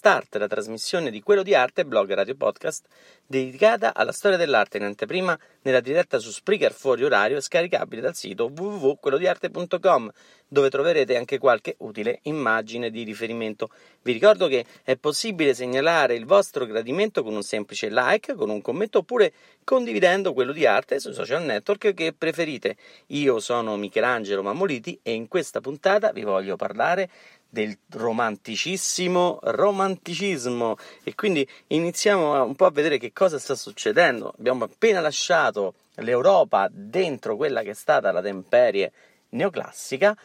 Start, 0.00 0.36
la 0.36 0.46
trasmissione 0.46 1.10
di 1.10 1.20
Quello 1.20 1.42
di 1.42 1.54
Arte, 1.54 1.84
blog 1.84 2.14
radio 2.14 2.34
podcast, 2.34 2.86
dedicata 3.26 3.92
alla 3.92 4.12
storia 4.12 4.38
dell'arte 4.38 4.78
in 4.78 4.84
anteprima 4.84 5.38
nella 5.60 5.80
diretta 5.80 6.18
su 6.18 6.30
Spreaker 6.30 6.72
fuori 6.72 7.04
orario 7.04 7.36
e 7.36 7.42
scaricabile 7.42 8.00
dal 8.00 8.14
sito 8.14 8.46
www.quellodiarte.com 8.46 10.10
dove 10.48 10.68
troverete 10.68 11.16
anche 11.16 11.38
qualche 11.38 11.76
utile 11.80 12.20
immagine 12.22 12.90
di 12.90 13.04
riferimento. 13.04 13.68
Vi 14.02 14.12
ricordo 14.12 14.48
che 14.48 14.64
è 14.82 14.96
possibile 14.96 15.54
segnalare 15.54 16.14
il 16.14 16.24
vostro 16.24 16.66
gradimento 16.66 17.22
con 17.22 17.34
un 17.34 17.42
semplice 17.42 17.88
like, 17.90 18.34
con 18.34 18.50
un 18.50 18.60
commento 18.60 18.98
oppure 18.98 19.32
condividendo 19.62 20.32
quello 20.32 20.52
di 20.52 20.66
arte 20.66 20.98
sui 20.98 21.12
social 21.12 21.44
network 21.44 21.94
che 21.94 22.14
preferite. 22.16 22.76
Io 23.08 23.38
sono 23.38 23.76
Michelangelo 23.76 24.42
Mammoliti 24.42 24.98
e 25.02 25.12
in 25.12 25.28
questa 25.28 25.60
puntata 25.60 26.10
vi 26.10 26.22
voglio 26.22 26.56
parlare 26.56 27.08
del 27.50 27.76
romanticissimo 27.90 29.40
romanticismo 29.42 30.76
e 31.02 31.14
quindi 31.14 31.46
iniziamo 31.68 32.44
un 32.44 32.54
po' 32.54 32.66
a 32.66 32.70
vedere 32.70 32.98
che 32.98 33.12
cosa 33.12 33.38
sta 33.38 33.56
succedendo. 33.56 34.32
Abbiamo 34.38 34.64
appena 34.64 35.00
lasciato 35.00 35.74
l'Europa 35.96 36.68
dentro 36.70 37.36
quella 37.36 37.62
che 37.62 37.70
è 37.70 37.74
stata 37.74 38.12
la 38.12 38.22
temperie 38.22 38.92
neoclassica 39.30 40.16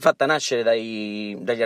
fatta 0.00 0.26
nascere 0.26 0.62
dai, 0.62 1.36
dagli, 1.38 1.64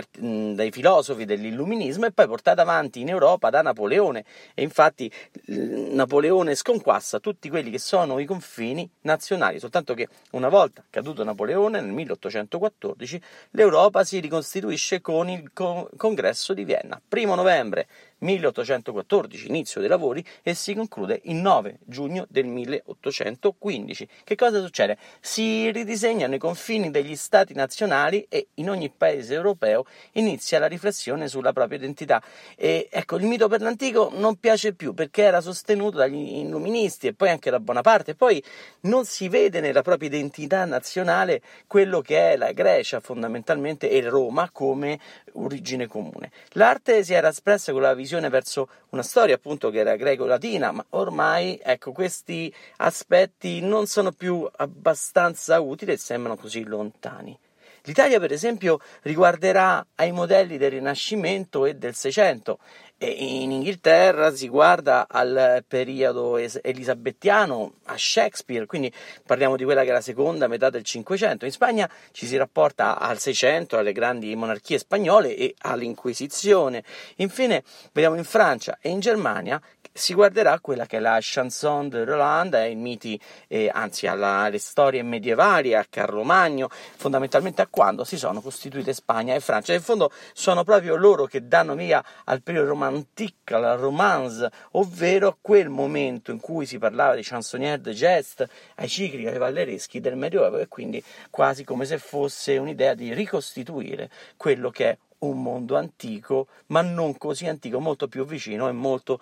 dai, 0.53 0.71
filosofi 0.71 1.25
dell'illuminismo 1.25 2.05
e 2.05 2.11
poi 2.11 2.27
portata 2.27 2.61
avanti 2.61 2.99
in 3.01 3.09
Europa 3.09 3.49
da 3.49 3.61
Napoleone. 3.61 4.23
E 4.53 4.61
infatti 4.61 5.11
Napoleone 5.47 6.53
sconquassa 6.53 7.19
tutti 7.19 7.49
quelli 7.49 7.71
che 7.71 7.79
sono 7.79 8.19
i 8.19 8.25
confini 8.25 8.87
nazionali, 9.01 9.59
soltanto 9.59 9.93
che 9.93 10.07
una 10.31 10.49
volta 10.49 10.83
caduto 10.89 11.23
Napoleone 11.23 11.81
nel 11.81 11.91
1814 11.91 13.21
l'Europa 13.51 14.03
si 14.03 14.19
ricostituisce 14.19 15.01
con 15.01 15.29
il 15.29 15.51
congresso 15.53 16.53
di 16.53 16.63
Vienna, 16.63 17.01
primo 17.07 17.35
novembre 17.35 17.87
1814, 18.25 19.47
inizio 19.47 19.79
dei 19.79 19.89
lavori, 19.89 20.23
e 20.41 20.53
si 20.53 20.73
conclude 20.73 21.21
il 21.25 21.35
9 21.35 21.79
giugno 21.85 22.25
del 22.29 22.45
1815. 22.45 24.07
Che 24.23 24.35
cosa 24.35 24.61
succede? 24.61 24.97
Si 25.19 25.71
ridisegnano 25.71 26.35
i 26.35 26.39
confini 26.39 26.91
degli 26.91 27.15
stati 27.15 27.53
nazionali 27.53 28.25
e 28.27 28.47
in 28.55 28.69
ogni 28.69 28.89
paese 28.89 29.33
europeo 29.33 29.85
inizia 30.13 30.59
la 30.59 30.67
riflessione 30.67 31.27
sulla 31.27 31.53
propria 31.53 31.77
identità. 31.77 32.21
E 32.55 32.87
ecco, 32.91 33.17
il 33.17 33.25
mito 33.25 33.47
per 33.47 33.61
l'antico 33.61 34.11
non 34.13 34.37
piace 34.37 34.73
più 34.73 34.93
perché 34.93 35.23
era 35.23 35.41
sostenuto 35.41 35.97
dagli 35.97 36.39
illuministi 36.39 37.07
e 37.07 37.13
poi 37.13 37.29
anche 37.29 37.49
da 37.49 37.59
Bonaparte, 37.59 38.15
poi 38.15 38.43
non 38.81 39.05
si 39.05 39.29
vede 39.29 39.59
nella 39.59 39.81
propria 39.81 40.09
identità 40.09 40.65
nazionale 40.65 41.41
quello 41.67 42.01
che 42.01 42.33
è 42.33 42.37
la 42.37 42.51
Grecia 42.51 42.99
fondamentalmente 42.99 43.89
e 43.89 44.01
Roma 44.01 44.49
come 44.51 44.99
origine 45.33 45.87
comune. 45.87 46.31
L'arte 46.53 47.03
si 47.03 47.13
era 47.13 47.29
espressa 47.29 47.71
con 47.71 47.81
la 47.81 47.93
visione 47.93 48.14
visione 48.15 48.29
verso 48.29 48.69
una 48.89 49.03
storia 49.03 49.35
appunto 49.35 49.69
che 49.69 49.79
era 49.79 49.95
greco-latina, 49.95 50.71
ma 50.71 50.85
ormai 50.91 51.59
ecco 51.61 51.91
questi 51.91 52.53
aspetti 52.77 53.61
non 53.61 53.87
sono 53.87 54.11
più 54.11 54.47
abbastanza 54.57 55.59
utili 55.59 55.93
e 55.93 55.97
sembrano 55.97 56.37
così 56.37 56.63
lontani. 56.63 57.37
L'Italia, 57.83 58.19
per 58.19 58.31
esempio, 58.31 58.79
riguarderà 59.03 59.85
ai 59.95 60.11
modelli 60.11 60.57
del 60.57 60.71
Rinascimento 60.71 61.65
e 61.65 61.75
del 61.75 61.93
Seicento 61.93 62.57
in 62.99 63.51
Inghilterra 63.51 64.33
si 64.33 64.47
guarda 64.47 65.07
al 65.09 65.63
periodo 65.67 66.37
elisabettiano, 66.37 67.73
a 67.85 67.97
Shakespeare, 67.97 68.65
quindi 68.65 68.91
parliamo 69.25 69.57
di 69.57 69.65
quella 69.65 69.83
che 69.83 69.89
è 69.89 69.93
la 69.93 70.01
seconda 70.01 70.47
metà 70.47 70.69
del 70.69 70.83
Cinquecento. 70.83 71.45
In 71.45 71.51
Spagna 71.51 71.89
ci 72.11 72.25
si 72.25 72.37
rapporta 72.37 72.97
al 72.97 73.19
Seicento, 73.19 73.77
alle 73.77 73.91
grandi 73.91 74.33
monarchie 74.35 74.77
spagnole 74.77 75.35
e 75.35 75.55
all'Inquisizione. 75.59 76.83
Infine 77.17 77.63
vediamo 77.91 78.15
in 78.15 78.23
Francia 78.23 78.77
e 78.81 78.89
in 78.89 79.01
Germania 79.01 79.61
si 79.97 80.13
guarderà 80.13 80.59
quella 80.59 80.85
che 80.85 80.97
è 80.97 80.99
la 80.99 81.17
chanson 81.21 81.87
de 81.87 82.03
Roland, 82.03 82.53
ai 82.53 82.75
miti, 82.75 83.17
eh, 83.47 83.71
anzi 83.73 84.07
alla, 84.07 84.39
alle 84.39 84.57
storie 84.59 85.01
medievali, 85.03 85.73
a 85.73 85.85
Carlo 85.89 86.23
Magno, 86.23 86.67
fondamentalmente 86.69 87.61
a 87.61 87.67
quando 87.67 88.03
si 88.03 88.17
sono 88.17 88.41
costituite 88.41 88.91
Spagna 88.91 89.33
e 89.33 89.39
Francia. 89.39 89.73
In 89.73 89.79
fondo 89.79 90.11
sono 90.33 90.65
proprio 90.65 90.97
loro 90.97 91.27
che 91.27 91.47
danno 91.47 91.75
via 91.75 92.03
al 92.25 92.41
periodo 92.41 92.67
romantique, 92.67 93.55
alla 93.55 93.75
romance, 93.75 94.51
ovvero 94.71 95.37
quel 95.39 95.69
momento 95.69 96.31
in 96.31 96.41
cui 96.41 96.65
si 96.65 96.77
parlava 96.77 97.15
di 97.15 97.21
chansonnière 97.23 97.79
de 97.79 97.93
geste, 97.93 98.49
ai 98.75 98.89
cicli 98.89 99.23
cavallereschi 99.23 100.01
del 100.01 100.17
Medioevo 100.17 100.57
e 100.57 100.67
quindi 100.67 101.01
quasi 101.29 101.63
come 101.63 101.85
se 101.85 101.99
fosse 101.99 102.57
un'idea 102.57 102.95
di 102.95 103.13
ricostituire 103.13 104.09
quello 104.35 104.69
che 104.71 104.89
è 104.89 104.97
un 105.19 105.41
mondo 105.41 105.75
antico, 105.77 106.47
ma 106.67 106.81
non 106.81 107.17
così 107.17 107.47
antico, 107.47 107.79
molto 107.79 108.07
più 108.07 108.25
vicino 108.25 108.67
e 108.67 108.71
molto 108.71 109.19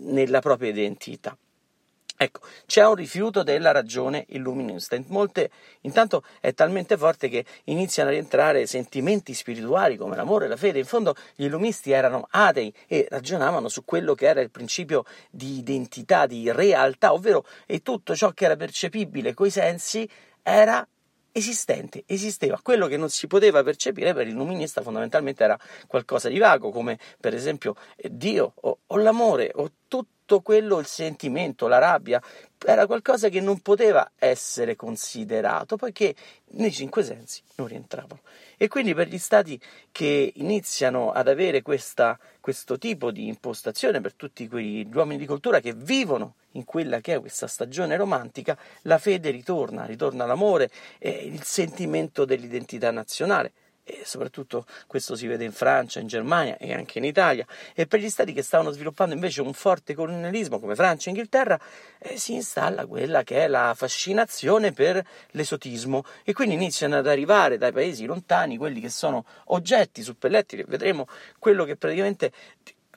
nella 0.00 0.40
propria 0.40 0.70
identità. 0.70 1.36
Ecco, 2.20 2.40
c'è 2.66 2.84
un 2.84 2.96
rifiuto 2.96 3.44
della 3.44 3.70
ragione 3.70 4.24
illuminista. 4.30 5.00
Molte, 5.06 5.52
intanto 5.82 6.24
è 6.40 6.52
talmente 6.52 6.96
forte 6.96 7.28
che 7.28 7.44
iniziano 7.64 8.08
a 8.08 8.12
rientrare 8.12 8.66
sentimenti 8.66 9.32
spirituali 9.34 9.96
come 9.96 10.16
l'amore 10.16 10.48
la 10.48 10.56
fede. 10.56 10.80
In 10.80 10.84
fondo 10.84 11.14
gli 11.36 11.44
illuministi 11.44 11.92
erano 11.92 12.26
atei 12.28 12.74
e 12.88 13.06
ragionavano 13.08 13.68
su 13.68 13.84
quello 13.84 14.16
che 14.16 14.26
era 14.26 14.40
il 14.40 14.50
principio 14.50 15.04
di 15.30 15.58
identità, 15.58 16.26
di 16.26 16.50
realtà, 16.50 17.12
ovvero 17.12 17.44
e 17.66 17.82
tutto 17.82 18.16
ciò 18.16 18.32
che 18.32 18.46
era 18.46 18.56
percepibile 18.56 19.32
coi 19.32 19.50
sensi 19.50 20.08
era 20.42 20.84
esistente, 21.38 22.04
esisteva. 22.06 22.60
Quello 22.62 22.86
che 22.86 22.96
non 22.96 23.08
si 23.08 23.26
poteva 23.26 23.62
percepire 23.62 24.12
per 24.12 24.26
il 24.26 24.34
luminista 24.34 24.82
fondamentalmente 24.82 25.44
era 25.44 25.58
qualcosa 25.86 26.28
di 26.28 26.38
vago, 26.38 26.70
come 26.70 26.98
per 27.20 27.34
esempio 27.34 27.74
eh, 27.96 28.08
Dio 28.12 28.52
o, 28.54 28.78
o 28.86 28.96
l'amore 28.96 29.50
o 29.54 29.72
tutto 29.88 30.40
quello, 30.40 30.78
il 30.78 30.86
sentimento, 30.86 31.68
la 31.68 31.78
rabbia, 31.78 32.22
era 32.64 32.86
qualcosa 32.86 33.28
che 33.28 33.40
non 33.40 33.60
poteva 33.60 34.12
essere 34.18 34.76
considerato, 34.76 35.76
poiché 35.76 36.14
nei 36.50 36.72
cinque 36.72 37.02
sensi 37.02 37.42
non 37.56 37.68
rientravano. 37.68 38.20
E 38.60 38.66
quindi 38.66 38.92
per 38.92 39.06
gli 39.06 39.18
stati 39.18 39.58
che 39.92 40.32
iniziano 40.34 41.12
ad 41.12 41.28
avere 41.28 41.62
questa, 41.62 42.18
questo 42.40 42.76
tipo 42.76 43.12
di 43.12 43.28
impostazione, 43.28 44.00
per 44.00 44.14
tutti 44.14 44.48
quegli 44.48 44.88
uomini 44.92 45.16
di 45.16 45.26
cultura 45.26 45.60
che 45.60 45.74
vivono 45.74 46.34
in 46.52 46.64
quella 46.64 47.00
che 47.00 47.14
è 47.14 47.20
questa 47.20 47.46
stagione 47.46 47.96
romantica, 47.96 48.58
la 48.82 48.98
fede 48.98 49.30
ritorna, 49.30 49.84
ritorna 49.84 50.26
l'amore 50.26 50.70
e 50.98 51.10
il 51.10 51.44
sentimento 51.44 52.24
dell'identità 52.24 52.90
nazionale 52.90 53.52
e 53.88 54.02
soprattutto 54.04 54.66
questo 54.86 55.16
si 55.16 55.26
vede 55.26 55.44
in 55.44 55.52
Francia, 55.52 55.98
in 55.98 56.06
Germania 56.06 56.58
e 56.58 56.74
anche 56.74 56.98
in 56.98 57.04
Italia, 57.04 57.46
e 57.74 57.86
per 57.86 58.00
gli 58.00 58.10
stati 58.10 58.34
che 58.34 58.42
stavano 58.42 58.70
sviluppando 58.70 59.14
invece 59.14 59.40
un 59.40 59.54
forte 59.54 59.94
colonialismo 59.94 60.60
come 60.60 60.74
Francia 60.74 61.06
e 61.06 61.12
Inghilterra, 61.12 61.58
eh, 61.98 62.18
si 62.18 62.34
installa 62.34 62.86
quella 62.86 63.22
che 63.22 63.44
è 63.44 63.48
la 63.48 63.72
fascinazione 63.74 64.72
per 64.72 65.02
l'esotismo. 65.30 66.04
E 66.22 66.34
quindi 66.34 66.54
iniziano 66.54 66.96
ad 66.96 67.06
arrivare 67.06 67.56
dai 67.56 67.72
paesi 67.72 68.04
lontani 68.04 68.58
quelli 68.58 68.80
che 68.80 68.90
sono 68.90 69.24
oggetti 69.46 70.02
suppellettili, 70.02 70.64
vedremo 70.66 71.06
quello 71.38 71.64
che 71.64 71.76
praticamente 71.76 72.32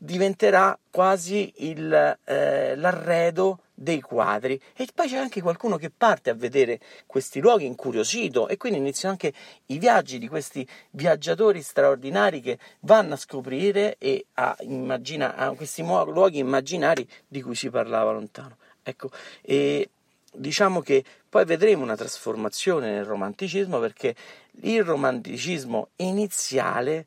diventerà 0.04 0.78
quasi 0.90 1.54
il, 1.58 2.18
eh, 2.24 2.76
l'arredo 2.76 3.60
dei 3.76 4.02
quadri 4.02 4.60
e 4.76 4.88
poi 4.94 5.08
c'è 5.08 5.18
anche 5.18 5.42
qualcuno 5.42 5.78
che 5.78 5.92
parte 5.96 6.32
a 6.32 6.34
vedere 6.34 6.80
questi 7.06 7.40
luoghi 7.40 7.66
incuriosito 7.66 8.48
e 8.48 8.58
quindi 8.58 8.80
iniziano 8.80 9.14
anche 9.14 9.32
i 9.68 9.78
viaggi 9.78 10.18
di 10.18 10.28
questi 10.28 10.68
viaggiatori 10.92 11.62
straordinari 11.62 12.42
che 12.42 12.58
vanno 12.80 13.14
a 13.14 13.18
scoprire 13.18 13.98
e 14.00 14.26
a, 14.34 14.56
immagina, 14.62 15.36
a 15.36 15.52
questi 15.52 15.84
luoghi 15.84 16.40
immaginari 16.40 17.08
di 17.28 17.44
cui 17.44 17.54
si 17.54 17.70
parlava 17.70 18.12
lontano. 18.12 18.58
Ecco, 18.82 19.12
e 19.44 19.88
diciamo 20.34 20.82
che 20.82 21.04
poi 21.30 21.46
vedremo 21.46 21.84
una 21.84 21.96
trasformazione 21.96 22.92
nel 22.92 23.06
romanticismo 23.06 23.78
perché 23.80 24.16
il 24.62 24.84
romanticismo 24.84 25.90
iniziale 25.98 27.06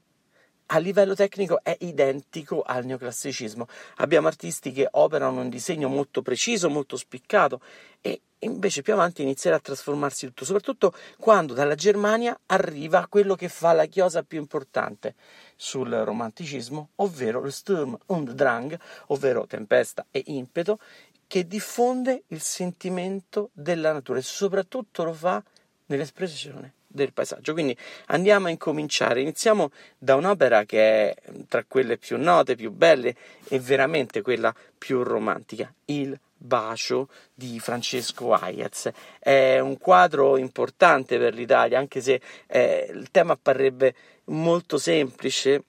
a 0.75 0.79
livello 0.79 1.15
tecnico 1.15 1.61
è 1.62 1.76
identico 1.81 2.62
al 2.62 2.85
neoclassicismo. 2.85 3.69
Abbiamo 3.99 4.26
artisti 4.26 4.73
che 4.73 4.88
operano 4.91 5.41
un 5.41 5.49
disegno 5.49 5.88
molto 5.88 6.21
preciso, 6.21 6.69
molto 6.69 6.97
spiccato 6.97 7.61
e 8.00 8.21
invece 8.41 8.82
più 8.82 8.93
avanti 8.93 9.23
inizierà 9.23 9.56
a 9.56 9.61
trasformarsi 9.61 10.26
tutto, 10.26 10.44
soprattutto 10.44 10.93
quando 11.19 11.55
dalla 11.55 11.76
Germania 11.76 12.37
arriva 12.47 13.06
quello 13.09 13.37
che 13.37 13.49
fa 13.49 13.73
la 13.73 13.87
chiosa 13.87 14.25
più 14.25 14.41
importante 14.41 15.15
sul 15.55 15.91
romanticismo, 15.91 16.88
ovvero 16.97 17.41
lo 17.41 17.50
Sturm 17.50 17.97
und 18.06 18.32
Drang, 18.32 18.76
ovvero 19.06 19.47
tempesta 19.47 20.06
e 20.11 20.25
impeto, 20.26 20.81
che 21.29 21.47
diffonde 21.47 22.25
il 22.29 22.41
sentimento 22.41 23.50
della 23.53 23.93
natura 23.93 24.19
e 24.19 24.23
soprattutto 24.23 25.05
lo 25.05 25.12
fa 25.12 25.41
nell'espressione 25.87 26.73
del 26.94 27.12
paesaggio. 27.12 27.52
Quindi 27.52 27.76
andiamo 28.06 28.46
a 28.46 28.50
incominciare. 28.50 29.20
Iniziamo 29.20 29.70
da 29.99 30.14
un'opera 30.14 30.64
che 30.64 31.11
è 31.11 31.14
tra 31.49 31.64
quelle 31.67 31.99
più 31.99 32.17
note, 32.17 32.55
più 32.55 32.70
belle 32.70 33.14
e 33.49 33.58
veramente 33.58 34.23
quella 34.23 34.55
più 34.79 35.02
romantica, 35.02 35.73
Il 35.87 36.19
bacio 36.37 37.08
di 37.35 37.58
Francesco 37.58 38.32
Hayez. 38.32 38.91
È 39.19 39.58
un 39.58 39.76
quadro 39.79 40.37
importante 40.37 41.19
per 41.19 41.35
l'Italia, 41.35 41.79
anche 41.79 42.00
se 42.00 42.20
eh, 42.46 42.91
il 42.93 43.11
tema 43.11 43.32
apparrebbe 43.32 43.94
molto 44.26 44.79
semplice 44.79 45.64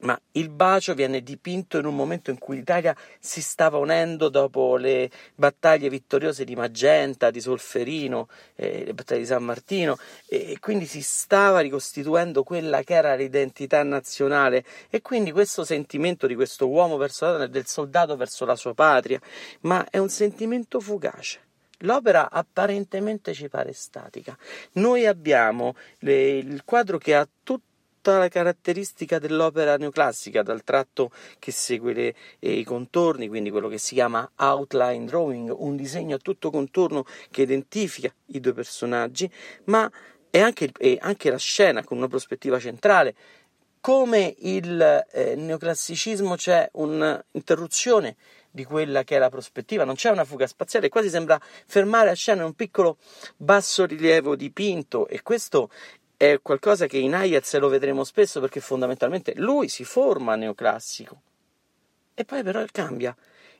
ma 0.00 0.20
il 0.32 0.48
bacio 0.48 0.92
viene 0.94 1.22
dipinto 1.22 1.78
in 1.78 1.86
un 1.86 1.94
momento 1.94 2.30
in 2.30 2.38
cui 2.38 2.56
l'Italia 2.56 2.96
si 3.20 3.40
stava 3.40 3.78
unendo 3.78 4.28
dopo 4.28 4.76
le 4.76 5.08
battaglie 5.36 5.88
vittoriose 5.88 6.44
di 6.44 6.56
Magenta, 6.56 7.30
di 7.30 7.40
Solferino, 7.40 8.28
eh, 8.56 8.84
le 8.84 8.94
battaglie 8.94 9.20
di 9.20 9.26
San 9.26 9.44
Martino 9.44 9.96
e 10.26 10.58
quindi 10.58 10.86
si 10.86 11.00
stava 11.00 11.60
ricostituendo 11.60 12.42
quella 12.42 12.82
che 12.82 12.94
era 12.94 13.14
l'identità 13.14 13.82
nazionale 13.84 14.64
e 14.90 15.00
quindi 15.00 15.30
questo 15.30 15.64
sentimento 15.64 16.26
di 16.26 16.34
questo 16.34 16.68
uomo 16.68 16.96
verso 16.96 17.26
la 17.26 17.32
donna 17.32 17.44
e 17.44 17.50
del 17.50 17.66
soldato 17.66 18.16
verso 18.16 18.44
la 18.44 18.56
sua 18.56 18.74
patria, 18.74 19.20
ma 19.60 19.86
è 19.88 19.98
un 19.98 20.08
sentimento 20.08 20.80
fugace. 20.80 21.40
L'opera 21.78 22.30
apparentemente 22.30 23.32
ci 23.32 23.48
pare 23.48 23.72
statica. 23.72 24.36
Noi 24.72 25.06
abbiamo 25.06 25.74
le, 26.00 26.38
il 26.38 26.62
quadro 26.64 26.98
che 26.98 27.14
ha 27.14 27.28
tutto 27.42 27.72
tutta 28.04 28.18
la 28.18 28.28
caratteristica 28.28 29.18
dell'opera 29.18 29.78
neoclassica, 29.78 30.42
dal 30.42 30.62
tratto 30.62 31.10
che 31.38 31.50
segue 31.50 31.94
le, 31.94 32.14
eh, 32.38 32.52
i 32.52 32.62
contorni, 32.62 33.28
quindi 33.28 33.48
quello 33.48 33.68
che 33.68 33.78
si 33.78 33.94
chiama 33.94 34.30
outline 34.36 35.06
drawing, 35.06 35.50
un 35.56 35.74
disegno 35.74 36.16
a 36.16 36.18
tutto 36.18 36.50
contorno 36.50 37.06
che 37.30 37.42
identifica 37.42 38.12
i 38.26 38.40
due 38.40 38.52
personaggi, 38.52 39.30
ma 39.64 39.90
è 40.28 40.38
anche, 40.38 40.70
è 40.76 40.98
anche 41.00 41.30
la 41.30 41.38
scena 41.38 41.82
con 41.82 41.96
una 41.96 42.08
prospettiva 42.08 42.58
centrale. 42.58 43.14
Come 43.80 44.34
il 44.40 45.06
eh, 45.10 45.34
neoclassicismo 45.34 46.36
c'è 46.36 46.68
un'interruzione 46.72 48.16
di 48.50 48.64
quella 48.64 49.02
che 49.02 49.16
è 49.16 49.18
la 49.18 49.30
prospettiva, 49.30 49.84
non 49.84 49.94
c'è 49.94 50.10
una 50.10 50.24
fuga 50.24 50.46
spaziale, 50.46 50.90
quasi 50.90 51.08
sembra 51.08 51.40
fermare 51.66 52.08
la 52.08 52.14
scena 52.14 52.44
un 52.44 52.52
piccolo 52.52 52.98
basso 53.36 53.86
rilievo 53.86 54.36
dipinto 54.36 55.08
e 55.08 55.22
questo 55.22 55.70
è 56.16 56.40
qualcosa 56.40 56.86
che 56.86 56.98
in 56.98 57.14
Hayez 57.14 57.56
lo 57.58 57.68
vedremo 57.68 58.04
spesso 58.04 58.40
perché 58.40 58.60
fondamentalmente 58.60 59.34
lui 59.36 59.68
si 59.68 59.84
forma 59.84 60.36
neoclassico. 60.36 61.20
E 62.14 62.24
poi 62.24 62.42
però 62.42 62.64
cambia. 62.70 63.14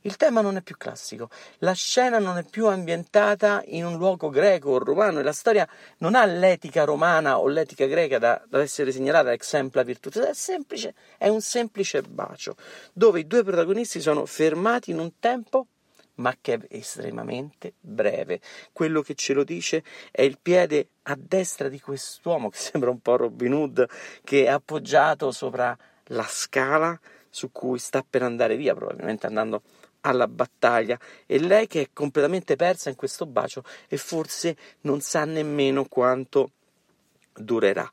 Il 0.07 0.17
tema 0.17 0.43
non 0.43 0.57
è 0.57 0.61
più 0.61 0.77
classico, 0.77 1.31
la 1.61 1.73
scena 1.73 2.19
non 2.19 2.37
è 2.37 2.45
più 2.45 2.67
ambientata 2.67 3.63
in 3.69 3.87
un 3.87 3.97
luogo 3.97 4.29
greco 4.29 4.73
o 4.73 4.79
romano 4.79 5.19
e 5.19 5.23
la 5.23 5.33
storia 5.33 5.67
non 5.99 6.15
ha 6.15 6.27
l'etica 6.27 6.85
romana 6.85 7.39
o 7.39 7.49
l'etica 7.49 7.87
greca 7.87 8.19
da, 8.19 8.45
da 8.47 8.61
essere 8.61 8.93
segnalata 8.93 9.33
exempla 9.33 9.83
virtus, 9.83 10.17
è 10.17 10.35
semplice, 10.35 10.95
è 11.17 11.29
un 11.29 11.41
semplice 11.41 12.03
bacio 12.03 12.55
dove 12.93 13.21
i 13.21 13.27
due 13.27 13.45
protagonisti 13.45 13.99
sono 14.03 14.27
fermati 14.27 14.91
in 14.91 14.99
un 14.99 15.19
tempo 15.19 15.69
ma 16.17 16.37
che 16.41 16.55
è 16.55 16.59
estremamente 16.71 17.75
breve. 17.81 18.41
Quello 18.73 19.03
che 19.03 19.15
ce 19.15 19.33
lo 19.33 19.45
dice 19.45 19.83
è 20.11 20.23
il 20.23 20.39
piede 20.41 20.89
a 21.03 21.17
destra 21.19 21.69
di 21.69 21.81
quest'uomo 21.81 22.51
che 22.51 22.59
sembra 22.59 22.91
un 22.91 23.01
po' 23.01 23.17
Robin 23.17 23.53
Hood, 23.53 23.89
che 24.23 24.45
è 24.45 24.49
appoggiato 24.49 25.31
sopra 25.31 25.77
la 26.09 26.27
scala 26.29 26.99
su 27.31 27.51
cui 27.51 27.79
sta 27.79 28.05
per 28.09 28.23
andare 28.23 28.57
via, 28.57 28.75
probabilmente 28.75 29.27
andando 29.27 29.63
alla 30.03 30.29
battaglia, 30.29 30.99
e 31.27 31.39
lei 31.41 31.67
che 31.67 31.81
è 31.81 31.89
completamente 31.93 32.57
persa 32.57 32.91
in 32.91 32.97
questo 32.97 33.27
bacio 33.27 33.65
e 33.89 33.97
forse 33.97 34.57
non 34.83 35.01
sa 35.01 35.25
nemmeno 35.25 35.87
quanto 35.87 36.51
durerà. 37.33 37.91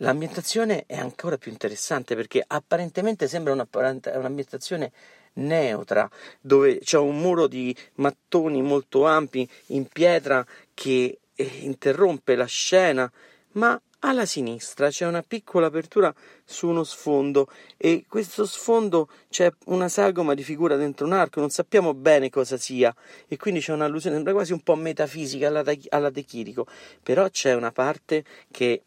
L'ambientazione 0.00 0.84
è 0.86 0.96
ancora 0.96 1.38
più 1.38 1.50
interessante 1.50 2.14
perché 2.14 2.44
apparentemente 2.46 3.26
sembra 3.26 3.52
un'ambientazione 3.52 4.92
neutra, 5.38 6.08
dove 6.40 6.78
c'è 6.78 6.98
un 6.98 7.18
muro 7.18 7.46
di 7.46 7.74
mattoni 7.94 8.62
molto 8.62 9.04
ampi 9.06 9.48
in 9.66 9.86
pietra 9.86 10.46
che 10.74 11.18
eh, 11.34 11.44
interrompe 11.62 12.34
la 12.34 12.46
scena, 12.46 13.10
ma 13.52 13.80
alla 14.00 14.26
sinistra 14.26 14.90
c'è 14.90 15.06
una 15.06 15.22
piccola 15.22 15.66
apertura 15.66 16.14
su 16.44 16.68
uno 16.68 16.84
sfondo 16.84 17.48
e 17.76 18.04
questo 18.08 18.46
sfondo 18.46 19.08
c'è 19.28 19.50
una 19.66 19.88
sagoma 19.88 20.34
di 20.34 20.44
figura 20.44 20.76
dentro 20.76 21.06
un 21.06 21.12
arco, 21.12 21.40
non 21.40 21.50
sappiamo 21.50 21.94
bene 21.94 22.30
cosa 22.30 22.56
sia 22.56 22.94
e 23.26 23.36
quindi 23.36 23.60
c'è 23.60 23.72
un'allusione, 23.72 24.14
sembra 24.14 24.34
quasi 24.34 24.52
un 24.52 24.62
po' 24.62 24.76
metafisica 24.76 25.48
alla, 25.48 25.64
alla 25.88 26.10
De 26.10 26.22
Chirico, 26.22 26.66
però 27.02 27.28
c'è 27.28 27.54
una 27.54 27.72
parte 27.72 28.24
che 28.50 28.82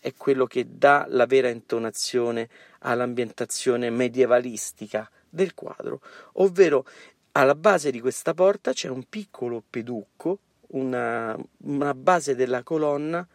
è 0.00 0.14
quello 0.16 0.46
che 0.46 0.66
dà 0.66 1.04
la 1.08 1.26
vera 1.26 1.48
intonazione 1.48 2.48
all'ambientazione 2.80 3.90
medievalistica 3.90 5.10
del 5.28 5.54
quadro, 5.54 6.00
ovvero 6.34 6.84
alla 7.32 7.54
base 7.54 7.90
di 7.90 8.00
questa 8.00 8.34
porta 8.34 8.72
c'è 8.72 8.88
un 8.88 9.04
piccolo 9.08 9.62
peducco, 9.68 10.38
una, 10.68 11.36
una 11.58 11.94
base 11.94 12.34
della 12.34 12.62
colonna 12.62 13.26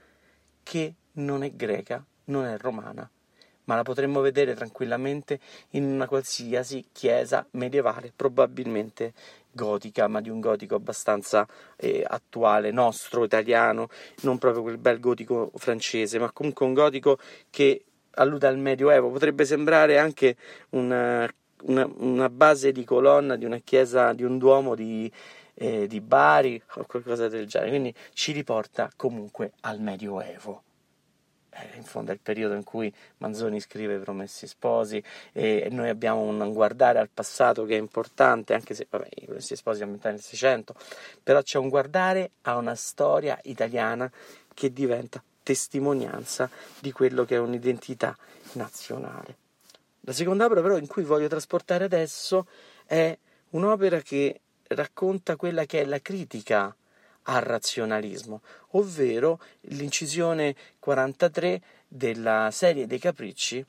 che 0.61 0.93
non 1.13 1.43
è 1.43 1.51
greca, 1.51 2.03
non 2.25 2.45
è 2.45 2.57
romana, 2.57 3.09
ma 3.65 3.75
la 3.75 3.83
potremmo 3.83 4.19
vedere 4.19 4.55
tranquillamente 4.55 5.39
in 5.71 5.85
una 5.85 6.07
qualsiasi 6.07 6.87
chiesa 6.91 7.45
medievale, 7.51 8.11
probabilmente 8.15 9.13
gotica, 9.51 10.07
ma 10.07 10.19
di 10.19 10.29
un 10.29 10.39
gotico 10.39 10.75
abbastanza 10.75 11.47
eh, 11.77 12.03
attuale, 12.05 12.71
nostro, 12.71 13.23
italiano, 13.23 13.87
non 14.21 14.37
proprio 14.37 14.63
quel 14.63 14.77
bel 14.77 14.99
gotico 14.99 15.51
francese, 15.55 16.19
ma 16.19 16.31
comunque 16.31 16.65
un 16.65 16.73
gotico 16.73 17.19
che 17.49 17.85
allude 18.15 18.47
al 18.47 18.57
Medioevo, 18.57 19.09
potrebbe 19.09 19.45
sembrare 19.45 19.97
anche 19.97 20.35
una 20.71 21.27
una, 21.65 21.89
una, 21.97 22.29
base 22.29 22.71
di 22.71 22.83
colonna 22.83 23.35
di 23.35 23.45
una 23.45 23.59
chiesa, 23.59 24.13
di 24.13 24.23
un 24.23 24.37
duomo 24.37 24.75
di, 24.75 25.11
eh, 25.55 25.87
di 25.87 26.01
Bari 26.01 26.61
o 26.75 26.85
qualcosa 26.85 27.27
del 27.27 27.47
genere, 27.47 27.69
quindi 27.69 27.93
ci 28.13 28.31
riporta 28.31 28.89
comunque 28.95 29.53
al 29.61 29.79
Medioevo. 29.79 30.63
Eh, 31.55 31.77
in 31.77 31.83
fondo 31.83 32.11
è 32.11 32.13
il 32.15 32.19
periodo 32.19 32.55
in 32.55 32.63
cui 32.63 32.91
Manzoni 33.17 33.59
scrive 33.59 33.99
Promessi 33.99 34.47
Sposi 34.47 35.03
e 35.31 35.67
noi 35.69 35.89
abbiamo 35.89 36.21
un 36.21 36.51
guardare 36.51 36.97
al 36.97 37.09
passato 37.13 37.65
che 37.65 37.75
è 37.75 37.79
importante, 37.79 38.55
anche 38.55 38.73
se 38.73 38.87
vabbè, 38.89 39.07
i 39.15 39.25
Promessi 39.25 39.55
Sposi 39.55 39.83
ambientati 39.83 40.15
nel 40.15 40.23
Seicento, 40.23 40.73
però 41.21 41.41
c'è 41.41 41.59
un 41.59 41.69
guardare 41.69 42.31
a 42.43 42.57
una 42.57 42.75
storia 42.75 43.39
italiana 43.43 44.11
che 44.53 44.73
diventa 44.73 45.23
testimonianza 45.43 46.49
di 46.79 46.91
quello 46.91 47.25
che 47.25 47.35
è 47.35 47.39
un'identità 47.39 48.17
nazionale. 48.53 49.42
La 50.05 50.11
seconda 50.11 50.45
opera 50.45 50.61
però 50.61 50.77
in 50.77 50.87
cui 50.87 51.03
voglio 51.03 51.27
trasportare 51.27 51.85
adesso 51.85 52.45
è 52.85 53.17
un'opera 53.51 54.01
che 54.01 54.41
racconta 54.67 55.37
quella 55.37 55.65
che 55.65 55.81
è 55.81 55.85
la 55.85 56.01
critica 56.01 56.75
al 57.23 57.41
razionalismo, 57.41 58.41
ovvero 58.71 59.39
l'incisione 59.61 60.55
43 60.79 61.61
della 61.87 62.49
serie 62.51 62.85
dei 62.85 62.99
capricci 62.99 63.65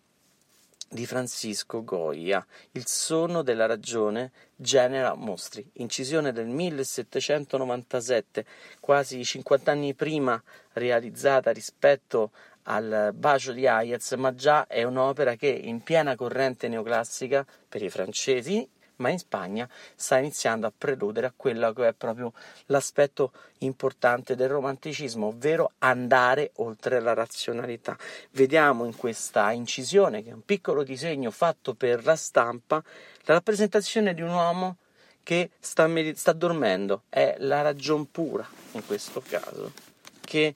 di 0.89 1.07
Francisco 1.07 1.83
Goya, 1.83 2.45
Il 2.73 2.87
sonno 2.87 3.43
della 3.43 3.67
ragione 3.67 4.33
genera 4.57 5.15
mostri, 5.15 5.69
incisione 5.75 6.33
del 6.33 6.47
1797, 6.47 8.45
quasi 8.81 9.25
50 9.25 9.71
anni 9.71 9.95
prima 9.95 10.41
realizzata 10.73 11.51
rispetto 11.53 12.31
al 12.65 13.13
bacio 13.15 13.53
di 13.53 13.67
Hayez, 13.67 14.13
ma 14.13 14.35
già 14.35 14.67
è 14.67 14.83
un'opera 14.83 15.35
che 15.35 15.49
in 15.49 15.83
piena 15.83 16.17
corrente 16.17 16.69
neoclassica 16.69 17.45
per 17.69 17.83
i 17.83 17.91
francesi, 17.91 18.69
ma 18.97 19.09
in 19.09 19.19
Spagna 19.19 19.69
sta 19.95 20.19
iniziando 20.19 20.67
a 20.67 20.73
preludere 20.77 21.27
a 21.27 21.33
quello 21.35 21.73
che 21.73 21.89
è 21.89 21.93
proprio 21.95 22.33
l'aspetto 22.67 23.33
importante 23.59 24.37
del 24.37 24.49
romanticismo, 24.49 25.27
ovvero 25.27 25.73
andare 25.79 26.53
oltre 26.57 27.01
la 27.01 27.15
razionalità. 27.15 27.97
Vediamo 28.31 28.85
in 28.85 28.97
questa 28.97 29.51
incisione, 29.51 30.23
che 30.23 30.31
è 30.31 30.35
un 30.35 30.45
piccolo 30.45 30.85
disegno 30.85 31.31
fatto 31.31 31.75
per 31.75 32.05
la 32.05 32.17
stampa, 32.17 32.83
la 33.25 33.35
rappresentazione 33.35 34.15
di 34.15 34.23
un 34.23 34.31
uomo 34.31 34.77
che 35.23 35.51
sta, 35.59 35.89
sta 36.15 36.33
dormendo, 36.33 37.03
è 37.09 37.37
la 37.39 37.63
ragion 37.63 38.11
pura 38.11 38.47
in 38.73 38.87
questo 38.87 39.23
caso, 39.27 39.73
che 40.21 40.55